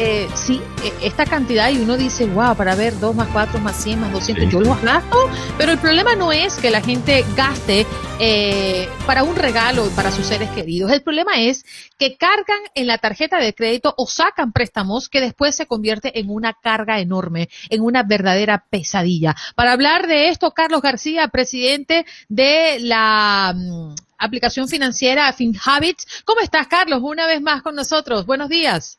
[0.00, 3.74] eh, sí, e, esta cantidad y uno dice, wow, para ver 2 más 4 más
[3.82, 7.84] 100 más 200, yo lo gasto, pero el problema no es que la gente gaste
[8.20, 11.64] eh, para un regalo para sus seres queridos, el problema es
[11.98, 16.30] que cargan en la tarjeta de crédito o sacan préstamos que después se convierte en
[16.30, 19.34] una carga enorme, en una verdadera pesadilla.
[19.56, 23.52] Para hablar de esto, Carlos García, presidente de la...
[23.52, 26.24] Mm, aplicación financiera FinHabits.
[26.24, 27.00] ¿Cómo estás, Carlos?
[27.04, 28.26] Una vez más con nosotros.
[28.26, 28.97] Buenos días.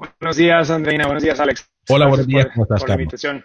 [0.00, 1.04] Buenos días, Andreina.
[1.04, 1.68] Buenos días, Alex.
[1.88, 2.46] Hola, buenos días.
[2.54, 3.44] ¿Cómo estás,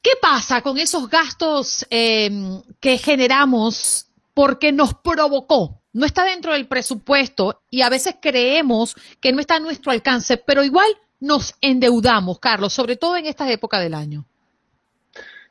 [0.00, 5.80] ¿Qué pasa con esos gastos em, que generamos porque nos provocó?
[5.92, 10.36] No está dentro del presupuesto y a veces creemos que no está a nuestro alcance,
[10.36, 10.86] pero igual
[11.18, 14.24] nos endeudamos, Carlos, sobre todo en esta época del año.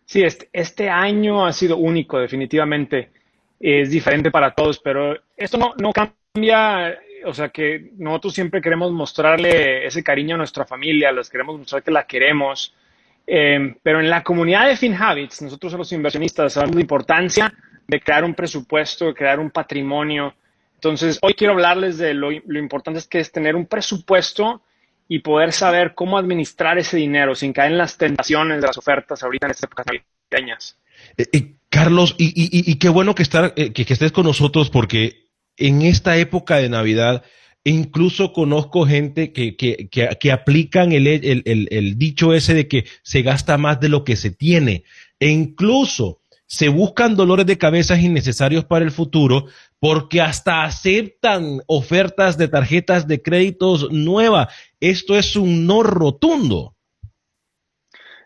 [0.05, 3.11] Sí, este, este año ha sido único, definitivamente.
[3.59, 8.91] Es diferente para todos, pero esto no, no cambia o sea, que nosotros siempre queremos
[8.91, 12.73] mostrarle ese cariño a nuestra familia, les queremos mostrar que la queremos.
[13.25, 17.53] Eh, pero en la comunidad de FinHabits, nosotros los inversionistas sabemos la importancia
[17.87, 20.33] de crear un presupuesto, de crear un patrimonio.
[20.75, 24.61] Entonces, hoy quiero hablarles de lo, importante es que es tener un presupuesto
[25.09, 29.23] y poder saber cómo administrar ese dinero sin caer en las tentaciones de las ofertas
[29.23, 30.77] ahorita en estas épocas navideñas.
[31.17, 35.26] Eh, eh, Carlos, y, qué bueno que, estar, que, que estés con nosotros porque
[35.57, 37.23] en esta época de Navidad,
[37.63, 43.23] incluso conozco gente que, que, que, aplican el, el, el, dicho ese de que se
[43.23, 44.83] gasta más de lo que se tiene.
[45.19, 49.47] e incluso se buscan dolores de cabeza innecesarios para el futuro
[49.79, 54.47] porque hasta aceptan ofertas de tarjetas de créditos nuevas.
[54.79, 56.75] Esto es un no rotundo.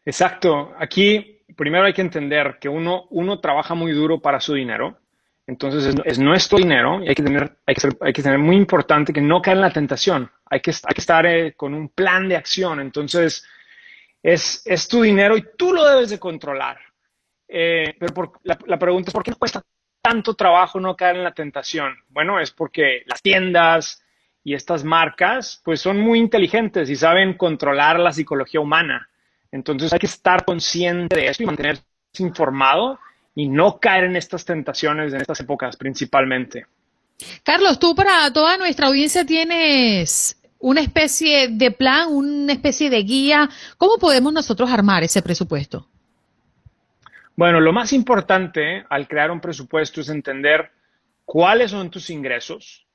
[0.05, 0.71] Exacto.
[0.77, 5.01] Aquí primero hay que entender que uno, uno trabaja muy duro para su dinero.
[5.47, 9.41] Entonces es, nuestro dinero y hay que, tener, hay, que tener muy importante que no
[9.41, 10.31] caer en la tentación.
[10.45, 12.79] Hay que, hay que estar eh, con un plan de acción.
[12.79, 13.45] Entonces
[14.21, 16.79] es, es tu dinero y tú lo debes de controlar.
[17.47, 19.61] Eh, pero la, pregunta es, ¿por qué cuesta
[20.01, 21.95] tanto trabajo no caer en la tentación?
[22.07, 24.01] Bueno, es porque las tiendas
[24.43, 29.09] y estas marcas pues son muy inteligentes y saben controlar la psicología humana.
[29.51, 31.83] Entonces hay que estar consciente de eso y mantenerse
[32.19, 32.99] informado
[33.36, 36.65] y no caer en estas tentaciones en estas épocas principalmente.
[37.43, 43.49] Carlos, tú para toda nuestra audiencia tienes una especie de plan, una especie de guía.
[43.77, 45.88] ¿Cómo podemos nosotros armar ese presupuesto?
[47.36, 50.71] Bueno, lo más importante al crear un presupuesto es entender
[51.25, 52.86] cuáles son tus ingresos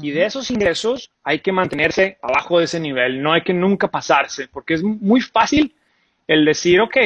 [0.00, 3.88] y de esos ingresos hay que mantenerse abajo de ese nivel, no hay que nunca
[3.88, 5.74] pasarse, porque es muy fácil
[6.26, 6.96] el decir, ok,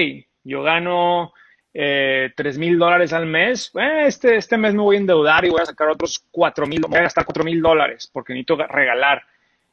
[0.44, 1.32] yo gano
[1.72, 5.62] tres mil dólares al mes, eh, este, este mes me voy a endeudar y voy
[5.62, 9.22] a sacar otros cuatro mil, voy a gastar cuatro mil dólares porque necesito regalar.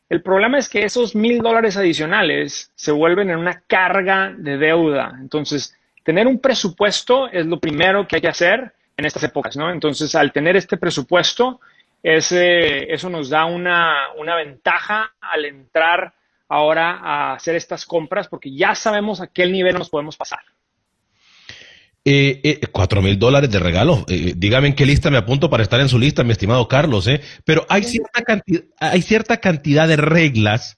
[0.08, 5.16] El problema es que esos mil dólares adicionales se vuelven en una carga de deuda.
[5.20, 9.70] Entonces, tener un presupuesto es lo primero que hay que hacer en estas épocas, ¿no?
[9.70, 11.60] Entonces, al tener este presupuesto,
[12.02, 16.14] ese, eso nos da una, una ventaja al entrar
[16.48, 20.40] ahora a hacer estas compras porque ya sabemos a qué nivel nos podemos pasar.
[22.12, 24.04] Eh, eh, cuatro mil dólares de regalo.
[24.08, 27.06] Eh, dígame en qué lista me apunto para estar en su lista, mi estimado Carlos.
[27.06, 27.22] ¿eh?
[27.46, 30.78] Pero hay cierta, cantidad, hay cierta cantidad de reglas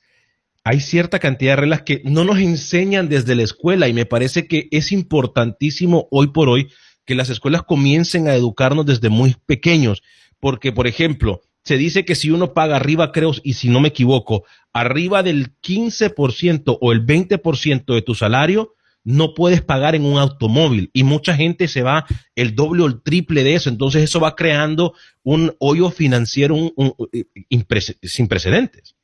[0.66, 4.46] hay cierta cantidad de reglas que no nos enseñan desde la escuela y me parece
[4.46, 6.68] que es importantísimo hoy por hoy
[7.06, 10.04] que las escuelas comiencen a educarnos desde muy pequeños,
[10.40, 13.88] porque por ejemplo, se dice que si uno paga arriba, creo, y si no me
[13.88, 20.20] equivoco, arriba del 15% o el 20% de tu salario, no puedes pagar en un
[20.20, 23.70] automóvil y mucha gente se va el doble o el triple de eso.
[23.70, 24.94] Entonces eso va creando
[25.24, 26.56] un hoyo financiero
[27.12, 27.26] eh,
[28.04, 28.96] sin precedentes.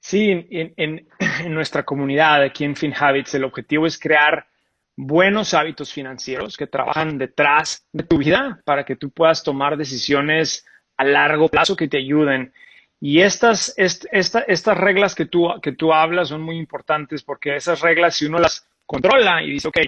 [0.00, 1.08] Sí, en,
[1.48, 4.46] nuestra comunidad aquí en FinHabits el objetivo es crear
[4.96, 10.66] buenos hábitos financieros que trabajan detrás de tu vida para que tú puedas tomar decisiones
[10.98, 12.52] a largo plazo que te ayuden.
[13.06, 18.16] Y estas, estas reglas que tú, que tú hablas son muy importantes porque esas reglas,
[18.16, 19.78] si uno las controla y dice, ok,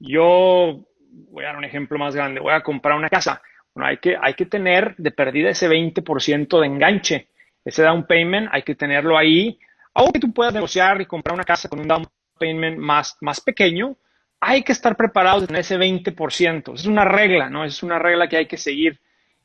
[0.00, 0.84] yo
[1.30, 3.40] voy a dar un ejemplo más grande, voy a comprar una casa.
[3.72, 7.28] Bueno, hay que, hay que tener de perdida ese 20% de enganche
[7.64, 9.58] ese down payment hay que tenerlo ahí.
[9.94, 12.06] Aunque tú puedas negociar y comprar una casa con un down
[12.38, 13.96] payment más, más pequeño,
[14.40, 16.74] hay que estar preparados tener ese 20%.
[16.74, 17.64] Es una regla, ¿no?
[17.64, 19.00] Es una regla que hay que seguir.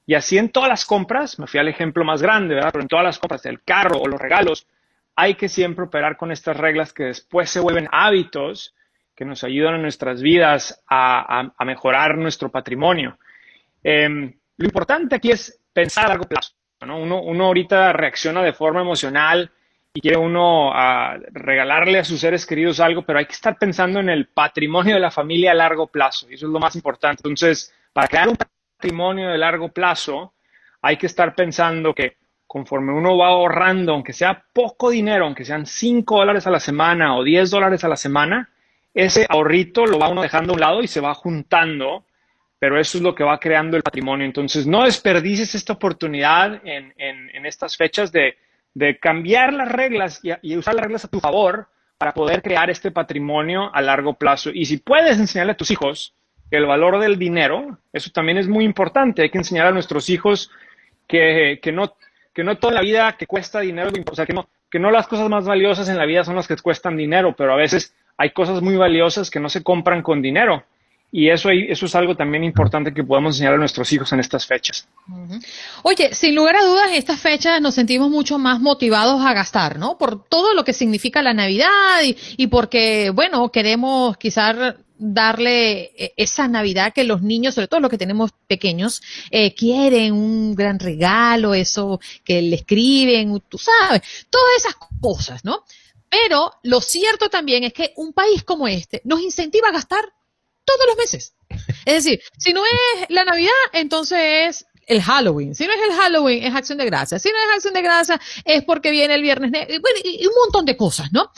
[0.10, 2.72] Y así en todas las compras, me fui al ejemplo más grande, ¿verdad?
[2.72, 4.66] Pero en todas las compras del carro o los regalos,
[5.16, 8.74] hay que siempre operar con estas reglas que después se vuelven hábitos
[9.16, 13.20] que nos ayudan en nuestras vidas a, mejorar nuestro patrimonio.
[13.84, 16.56] Em, lo importante aquí es pensar a largo plazo.
[16.82, 19.52] Uno, uno ahorita reacciona de forma emocional
[19.94, 24.00] y quiere uno ah, regalarle a sus seres queridos algo, pero hay que estar pensando
[24.00, 27.22] en el patrimonio de la familia a largo plazo, y eso es lo más importante.
[27.24, 30.34] Entonces, para crear un patrimonio de largo plazo,
[30.82, 32.18] hay que estar pensando que
[32.48, 37.16] conforme uno va ahorrando, aunque sea poco dinero, aunque sean 5 dólares a la semana
[37.16, 38.50] o 10 dólares a la semana,
[38.94, 42.06] ese ahorrito lo va uno dejando a un lado y se va juntando
[42.60, 44.26] pero eso es lo que va creando el patrimonio.
[44.26, 48.36] Entonces, no desperdices esta oportunidad en, estas fechas de,
[49.00, 53.74] cambiar las reglas y, usar las reglas a tu favor para poder crear este patrimonio
[53.74, 54.52] a largo plazo.
[54.54, 56.14] Y si puedes enseñarle a tus hijos
[56.52, 59.22] el valor del dinero, eso también es muy importante.
[59.22, 60.52] Hay que enseñar a nuestros hijos
[61.08, 61.96] que, no,
[62.34, 65.08] que no toda la vida que cuesta dinero, o sea, que no, que no las
[65.08, 68.32] cosas más valiosas en la vida son las que cuestan dinero, pero a veces hay
[68.32, 70.64] cosas muy valiosas que no se compran con dinero.
[71.12, 74.46] Y eso, eso es algo también importante que podemos enseñar a nuestros hijos en estas
[74.46, 74.88] fechas.
[75.82, 79.80] Oye, sin lugar a dudas, en estas fechas nos sentimos mucho más motivados a gastar,
[79.80, 79.98] ¿no?
[79.98, 86.48] Por todo lo que significa la Navidad y, porque, bueno, queremos quizás darle e, esa
[86.48, 91.54] Navidad que los niños, sobre todo los que tenemos pequeños, eh, quieren un gran regalo,
[91.54, 95.64] eso que le escriben, tú sabes, todas esas cosas, ¿no?
[96.10, 100.04] Pero lo cierto también es que un país como este nos incentiva a gastar
[100.66, 101.34] todos los meses.
[101.86, 105.56] Es decir, si no es la Navidad, entonces es el Halloween.
[105.56, 107.20] Si no es el Halloween, es Acción de Gracia.
[107.20, 109.52] Si no es Acción de Gracia, es porque viene el Viernes.
[109.52, 111.32] Bueno, y un montón de cosas, ¿no?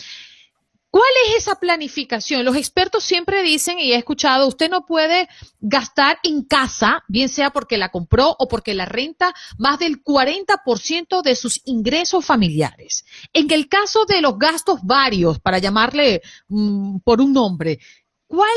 [0.92, 2.44] ¿Cuál es esa planificación?
[2.44, 5.30] Los expertos siempre dicen, y he escuchado, usted no puede
[5.62, 11.22] gastar en casa, bien sea porque la compró o porque la renta, más del 40%
[11.22, 13.06] de sus ingresos familiares.
[13.32, 17.80] En el caso de los gastos varios, para llamarle mm, por un nombre,
[18.28, 18.52] ¿cuál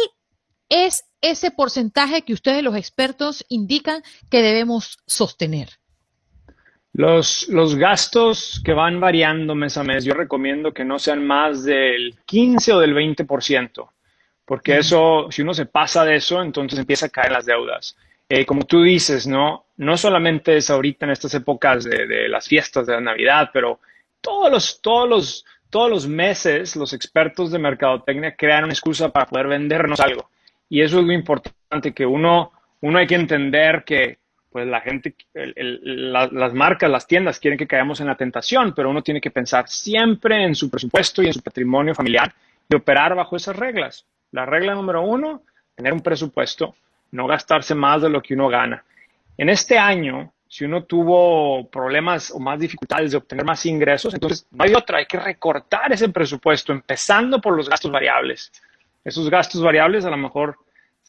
[0.68, 5.78] es ese porcentaje que ustedes los expertos indican que debemos sostener?
[6.94, 11.64] Los, los gastos que van variando mes a mes, yo recomiendo que no sean más
[11.64, 13.88] del 15 o del 20%,
[14.44, 17.96] porque eso, si uno se pasa de eso, entonces empieza a caer las deudas.
[18.28, 19.66] Eh, como tú dices, ¿no?
[19.76, 23.80] No solamente es ahorita en estas épocas de, de, las fiestas de la Navidad, pero
[24.20, 29.26] todos los, todos los, todos los meses los expertos de mercadotecnia crean una excusa para
[29.26, 30.30] poder vendernos algo.
[30.68, 34.18] Y eso es lo importante, que uno, uno hay que entender que
[34.54, 39.02] pues la gente, las marcas, las tiendas quieren que caigamos en la tentación, pero uno
[39.02, 42.32] tiene que pensar siempre en su presupuesto y en su patrimonio familiar
[42.68, 44.06] y operar bajo esas reglas.
[44.30, 45.42] La regla número uno,
[45.74, 46.76] tener un presupuesto,
[47.10, 48.84] no gastarse más de lo que uno gana.
[49.36, 54.46] En este año, si uno tuvo problemas o más dificultades de obtener más ingresos, entonces
[54.52, 58.52] no hay otra, hay que recortar ese presupuesto, empezando por los gastos variables.
[59.02, 60.58] Esos gastos variables a lo mejor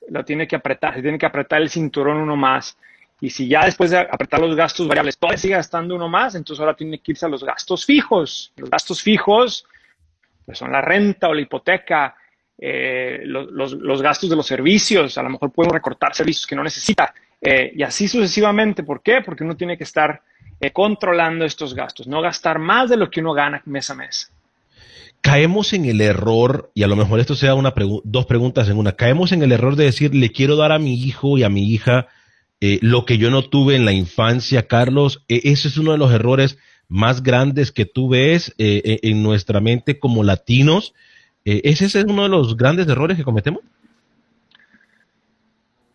[0.09, 2.75] lo tiene que apretar, se tiene que apretar el cinturón uno más.
[3.21, 6.59] Y si ya después de apretar los gastos variables todavía sigue gastando uno más, entonces
[6.59, 8.51] ahora tiene que irse a los gastos fijos.
[8.57, 9.65] Los gastos fijos
[10.45, 12.15] pues son la renta o la hipoteca,
[12.57, 16.63] eh, los, los, gastos de los servicios, a lo mejor pueden recortar servicios que no
[16.63, 18.83] necesita, eh, y así sucesivamente.
[18.83, 19.21] ¿Por qué?
[19.25, 20.21] Porque uno tiene que estar
[20.59, 24.31] eh, controlando estos gastos, no gastar más de lo que uno gana mes a mes.
[25.21, 28.91] Caemos en el error, y a lo mejor esto sea una dos preguntas en una,
[28.91, 31.67] caemos en el error de decir, le quiero dar a mi hijo y a mi
[31.73, 32.07] hija
[32.67, 35.99] eh, lo que yo no tuve en la infancia, Carlos, e, ese es uno de
[35.99, 36.57] los errores
[36.87, 40.95] más grandes que tú ves eh, en nuestra mente como latinos.
[41.45, 43.61] Eh, ¿Ese es uno de los grandes errores que cometemos?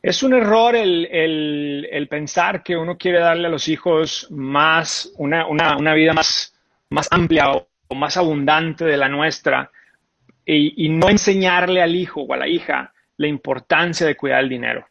[0.01, 6.13] Es un error el, pensar que uno quiere darle a los hijos más, una, vida
[6.13, 6.55] más,
[7.11, 9.73] amplia o, más abundante de la nuestra
[10.47, 14.90] y no enseñarle al hijo o a la hija la importancia de cuidar el dinero.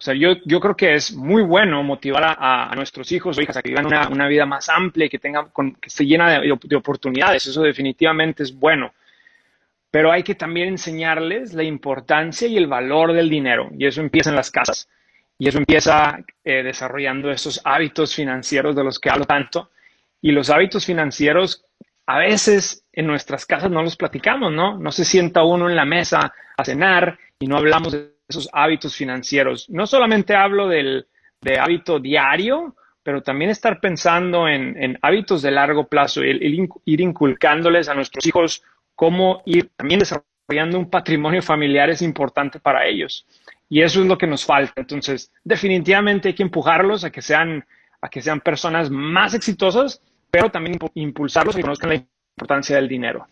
[0.00, 3.58] O sea, yo, yo creo que es muy bueno motivar a, nuestros hijos o hijas
[3.58, 6.40] a que vivan una, una vida más amplia y que, tengan, con, que esté llena
[6.40, 7.46] de, de, oportunidades.
[7.46, 8.94] Eso definitivamente es bueno.
[9.90, 13.68] Pero hay que también enseñarles la importancia y el valor del dinero.
[13.76, 14.88] Y eso empieza en las casas.
[15.38, 19.70] Y eso empieza eh, desarrollando esos hábitos financieros de los que hablo tanto.
[20.22, 21.66] Y los hábitos financieros
[22.06, 24.78] a veces en nuestras casas no los platicamos, ¿no?
[24.78, 28.96] No se sienta uno en la mesa a cenar y no hablamos de esos hábitos
[28.96, 29.68] financieros.
[29.68, 31.06] No solamente hablo del
[31.40, 37.88] de hábito diario, pero también estar pensando en, hábitos de largo plazo, el, ir inculcándoles
[37.88, 38.62] a nuestros hijos
[38.94, 43.26] cómo ir también desarrollando un patrimonio familiar es importante para ellos.
[43.68, 44.74] Y eso es lo que nos falta.
[44.76, 47.64] Entonces, definitivamente hay que empujarlos a que sean,
[48.00, 52.04] a que sean personas más exitosas, pero también impulsarlos a que conozcan la
[52.36, 53.26] importancia del dinero.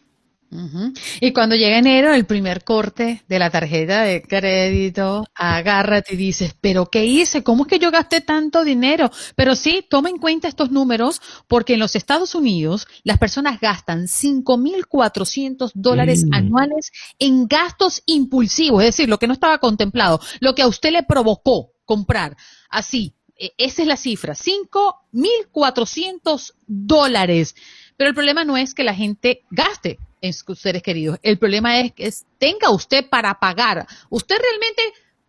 [1.21, 6.57] Y cuando llega enero, el primer corte de la tarjeta de crédito, agárrate y dices,
[6.59, 7.43] pero ¿qué hice?
[7.43, 9.11] ¿Cómo es que yo gasté tanto dinero?
[9.37, 14.07] Pero sí, toma en cuenta estos números porque en los Estados Unidos las personas gastan
[14.07, 16.35] 5.400 dólares mm.
[16.35, 20.93] anuales en gastos impulsivos, es decir, lo que no estaba contemplado, lo que a usted
[20.93, 22.39] le provocó comprar.
[22.71, 27.55] Así, e, esa es la cifra, 5.400 dólares.
[27.99, 29.99] Pero el problema no es que la gente gaste,
[30.33, 31.19] sus queridos.
[31.23, 33.87] El problema es que tenga usted para pagar.
[34.11, 34.83] ¿Usted realmente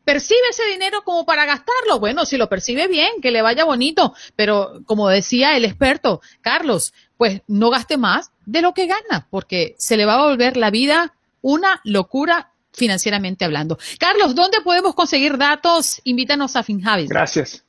[0.04, 2.00] percibe ese dinero como para gastarlo?
[2.00, 6.94] Bueno, si lo percibe bien, que le vaya bonito, pero como decía el experto Carlos,
[7.18, 10.72] pues no gaste más de lo que gana, porque se le va a volver la
[10.72, 13.78] vida una locura financieramente hablando.
[14.00, 16.02] Carlos, ¿dónde podemos conseguir datos?
[16.04, 17.10] Invítanos a FinHabits.
[17.10, 17.66] Gracias.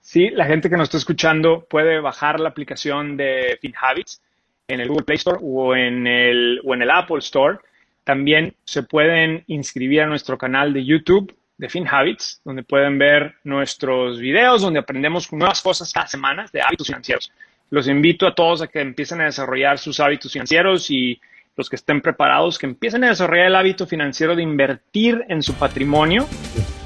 [0.00, 4.20] Sí, la gente que nos está escuchando puede bajar la aplicación de FinHabits
[4.68, 7.58] en el Google Play Store o en el, o en el Apple Store.
[8.04, 14.18] También se pueden inscribir a nuestro canal de YouTube de FinHabits, donde pueden ver nuestros
[14.18, 17.30] videos, donde aprendemos nuevas cosas cada semana de hábitos financieros.
[17.70, 21.20] Los invito a todos a que empiecen a desarrollar sus hábitos financieros y
[21.56, 25.54] los que estén preparados, que empiecen a desarrollar el hábito financiero de invertir en su
[25.54, 26.26] patrimonio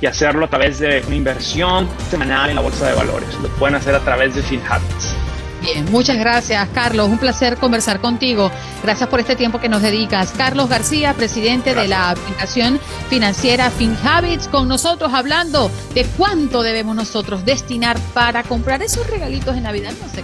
[0.00, 3.34] y hacerlo a través de una inversión semanal en la bolsa de valores.
[3.40, 5.35] Lo pueden hacer a través de FinHabits.
[5.66, 7.08] Bien, muchas gracias, Carlos.
[7.08, 8.52] Un placer conversar contigo.
[8.84, 10.30] Gracias por este tiempo que nos dedicas.
[10.36, 12.78] Carlos García, presidente de la aplicación
[13.10, 19.60] financiera FinHabits, con nosotros hablando de cuánto debemos nosotros destinar para comprar esos regalitos de
[19.60, 19.92] Navidad.
[20.00, 20.22] No sé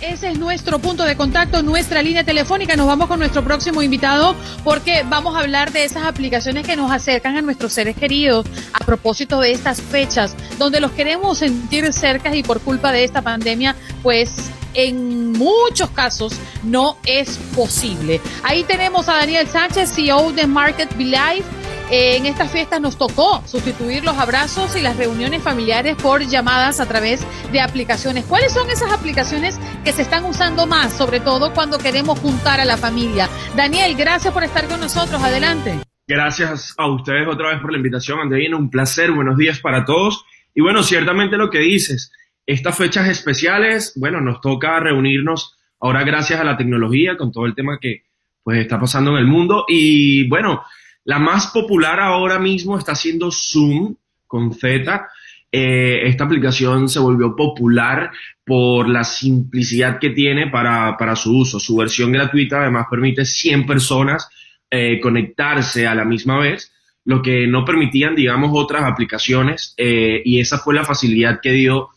[0.00, 2.76] ese es nuestro punto de contacto, nuestra línea telefónica.
[2.76, 4.34] Nos vamos con nuestro próximo invitado
[4.64, 8.84] porque vamos a hablar de esas aplicaciones que nos acercan a nuestros seres queridos a
[8.84, 13.76] propósito de estas fechas donde los queremos sentir cerca y por culpa de esta pandemia,
[14.02, 18.20] pues en muchos casos no es posible.
[18.42, 21.44] Ahí tenemos a Daniel Sánchez, CEO de Market Be Life
[21.90, 26.86] en estas fiestas nos tocó sustituir los abrazos y las reuniones familiares por llamadas a
[26.86, 28.24] través de aplicaciones.
[28.24, 32.64] ¿Cuáles son esas aplicaciones que se están usando más, sobre todo cuando queremos juntar a
[32.64, 33.28] la familia?
[33.56, 35.22] Daniel, gracias por estar con nosotros.
[35.22, 35.78] Adelante.
[36.08, 38.56] Gracias a ustedes otra vez por la invitación, Andreina.
[38.56, 39.12] Un placer.
[39.12, 40.24] Buenos días para todos.
[40.54, 42.12] Y bueno, ciertamente lo que dices,
[42.46, 47.54] estas fechas especiales, bueno, nos toca reunirnos ahora gracias a la tecnología con todo el
[47.54, 48.04] tema que
[48.42, 49.64] pues está pasando en el mundo.
[49.68, 50.62] Y bueno,
[51.06, 53.94] la más popular ahora mismo está siendo Zoom
[54.26, 55.08] con Z.
[55.52, 58.10] Eh, esta aplicación se volvió popular
[58.44, 61.60] por la simplicidad que tiene para, su uso.
[61.60, 64.28] Su versión gratuita además permite 100 personas
[64.68, 66.72] eh, conectarse a la misma vez,
[67.04, 69.74] lo que no permitían, digamos, otras aplicaciones.
[69.76, 71.90] Eh, y esa fue la facilidad que dio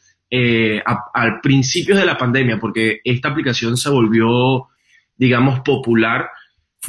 [1.15, 4.67] al principio de la pandemia, porque esta aplicación se volvió,
[5.17, 6.29] digamos, popular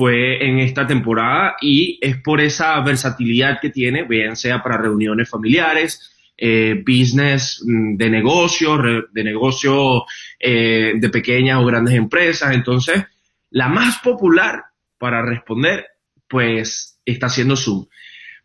[0.00, 5.28] fue en esta temporada y es por esa versatilidad que tiene, bien sea para reuniones
[5.28, 8.78] familiares, eh, business mm, de negocio,
[9.12, 10.06] de negocio
[10.38, 12.54] eh, de pequeñas o grandes empresas.
[12.54, 13.04] Entonces,
[13.50, 14.64] la más popular
[14.96, 15.84] para responder,
[16.26, 17.84] pues está siendo Zoom.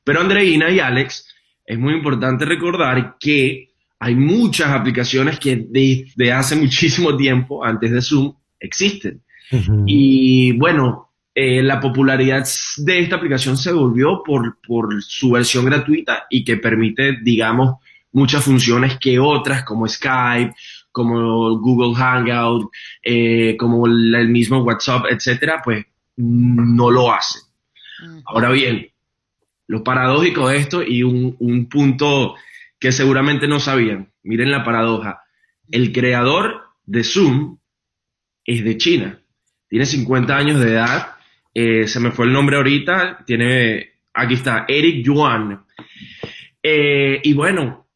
[0.03, 1.33] Pero Andreina y Alex,
[1.65, 8.01] es muy importante recordar que hay muchas aplicaciones que desde hace muchísimo tiempo, antes de
[8.01, 9.21] Zoom, existen.
[9.85, 11.05] Y bueno,
[11.37, 14.55] eh, la popularidad de esta aplicación se volvió por,
[15.03, 17.75] su versión gratuita y que permite, digamos,
[18.13, 20.55] muchas funciones que otras como Skype,
[20.93, 22.71] como Google Hangout,
[23.03, 27.39] eh, como el mismo WhatsApp, etcétera, pues no lo hace.
[28.25, 28.89] Ahora bien,
[29.67, 32.35] lo paradójico de esto y un, un punto
[32.79, 35.23] que seguramente no sabían, miren la paradoja,
[35.69, 37.57] el creador de Zoom
[38.45, 39.19] es de China,
[39.67, 41.14] tiene 50 años de edad
[41.57, 45.65] eh, se me fue el nombre ahorita, tiene, aquí está, Eric Yuan.
[46.61, 47.87] Eh, y bueno,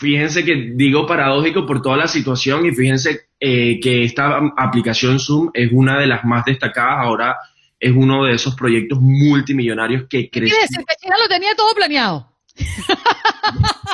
[0.00, 5.50] fíjense que digo paradójico por toda la situación y fíjense eh, que esta aplicación Zoom
[5.54, 7.36] es una de las más destacadas, ahora
[7.78, 10.66] es uno de esos proyectos multimillonarios que crece.
[11.00, 12.32] China lo tenía todo planeado.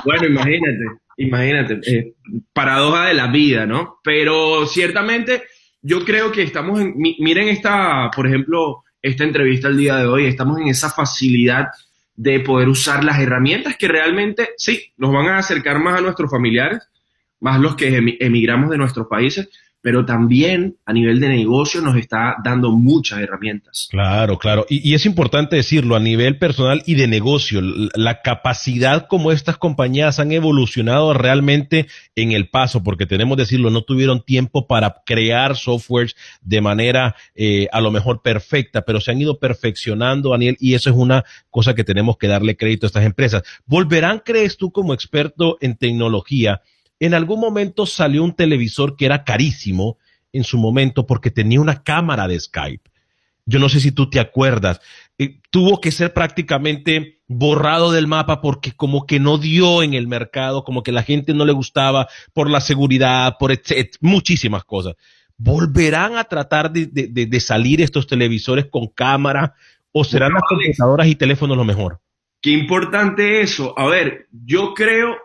[0.05, 0.84] Bueno, imagínate,
[1.16, 2.14] imagínate,
[2.53, 3.99] paradoja de la vida, ¿no?
[4.03, 5.43] Pero ciertamente
[5.83, 10.26] yo creo que estamos en, miren esta, por ejemplo, esta entrevista el día de hoy,
[10.26, 11.68] estamos en esa facilidad
[12.14, 16.31] de poder usar las herramientas que realmente, sí, nos van a acercar más a nuestros
[16.31, 16.89] familiares,
[17.41, 19.49] más los que emigramos de nuestros países,
[19.81, 23.89] pero también a nivel de negocio nos está dando muchas herramientas.
[23.91, 24.66] Claro, claro.
[24.68, 30.18] Y, es importante decirlo, a nivel personal y de negocio, la capacidad como estas compañías
[30.18, 35.57] han evolucionado realmente en el paso, porque tenemos que decirlo, no tuvieron tiempo para crear
[35.57, 40.74] softwares de manera eh, a lo mejor perfecta, pero se han ido perfeccionando, Daniel, y
[40.74, 43.43] eso es una cosa que tenemos que darle crédito a estas empresas.
[43.64, 46.62] ¿Volverán, crees tú, como experto en tecnología?
[47.01, 49.99] En algún momento salió un televisor que era carísimo
[50.32, 52.90] en su momento porque tenía una cámara de Skype.
[53.46, 54.80] Yo no sé si tú te acuerdas.
[55.16, 60.07] Eh, tuvo que ser prácticamente borrado del mapa porque como que no dio en el
[60.07, 63.59] mercado, como que la gente no le gustaba por la seguridad, por
[64.01, 64.96] muchísimas cosas.
[65.38, 69.55] ¿Volverán a tratar de, salir estos televisores con cámara
[69.92, 72.01] o serán las computadoras y teléfonos lo mejor?
[72.42, 73.72] Qué importante eso.
[73.78, 75.16] A ver, yo creo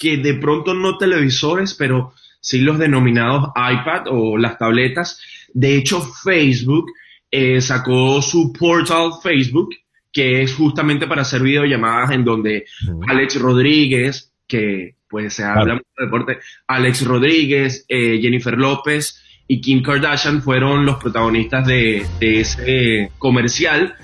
[0.00, 5.20] que de pronto no televisores, pero sí los denominados iPad o las tabletas.
[5.52, 6.86] De hecho, Facebook
[7.30, 9.68] eh, sacó su portal Facebook,
[10.10, 12.64] que es justamente para hacer videollamadas en donde
[13.08, 19.60] Alex Rodríguez, que pues se habla mucho de deporte, Alex Rodríguez, eh, Jennifer López y
[19.60, 23.94] Kim Kardashian fueron los protagonistas de, de ese comercial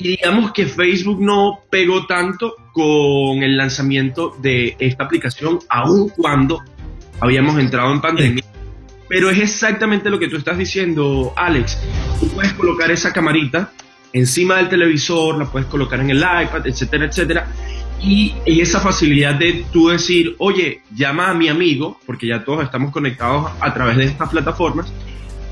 [0.00, 6.62] y digamos que Facebook no pegó tanto con el lanzamiento de esta aplicación, aun cuando
[7.20, 8.42] habíamos entrado en pandemia.
[9.08, 11.78] Pero es exactamente lo que tú estás diciendo, Alex.
[12.18, 13.72] Tú puedes colocar esa camarita
[14.12, 17.46] encima del televisor, la puedes colocar en el iPad, etcétera, etcétera.
[18.02, 22.90] Y, esa facilidad de tú decir, oye, llama a mi amigo, porque ya todos estamos
[22.90, 24.90] conectados a través de estas plataformas,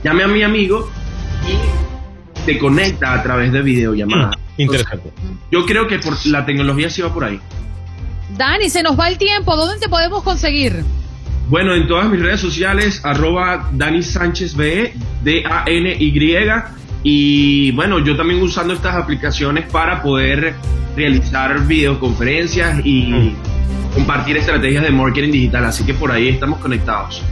[0.02, 0.90] llame a mi amigo
[1.46, 1.97] y
[2.48, 4.36] te conecta a través de videollamadas.
[4.58, 5.12] Mm, interesante.
[5.52, 7.38] yo creo que por la tecnología sí va por ahí.
[8.36, 9.54] Dani, se nos va el tiempo.
[9.54, 10.82] ¿Dónde te podemos conseguir?
[11.48, 16.12] Bueno, en todas mis redes sociales, arroba Dani Sánchez B, D-A-N-Y.
[17.04, 20.56] Y bueno, yo también usando estas aplicaciones para poder
[20.96, 23.34] realizar videoconferencias y
[23.94, 25.66] compartir estrategias de marketing digital.
[25.66, 27.22] Así que por ahí estamos conectados.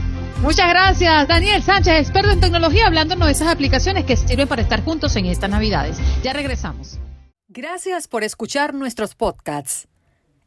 [0.41, 4.83] Muchas gracias, Daniel Sánchez, experto en tecnología, hablándonos de esas aplicaciones que sirven para estar
[4.83, 5.97] juntos en estas Navidades.
[6.21, 6.99] Ya regresamos.
[7.47, 9.87] Gracias por escuchar nuestros podcasts.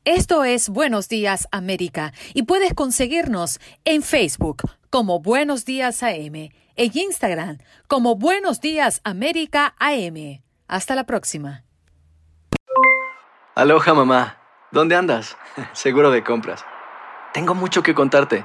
[0.04, 6.90] Esto es Buenos Días América y puedes conseguirnos en Facebook como Buenos Días AM, en
[6.94, 10.40] Instagram como Buenos Días América AM.
[10.68, 11.64] Hasta la próxima.
[13.56, 14.38] Aloha mamá,
[14.70, 15.36] ¿dónde andas?
[15.72, 16.64] Seguro de compras.
[17.34, 18.44] Tengo mucho que contarte.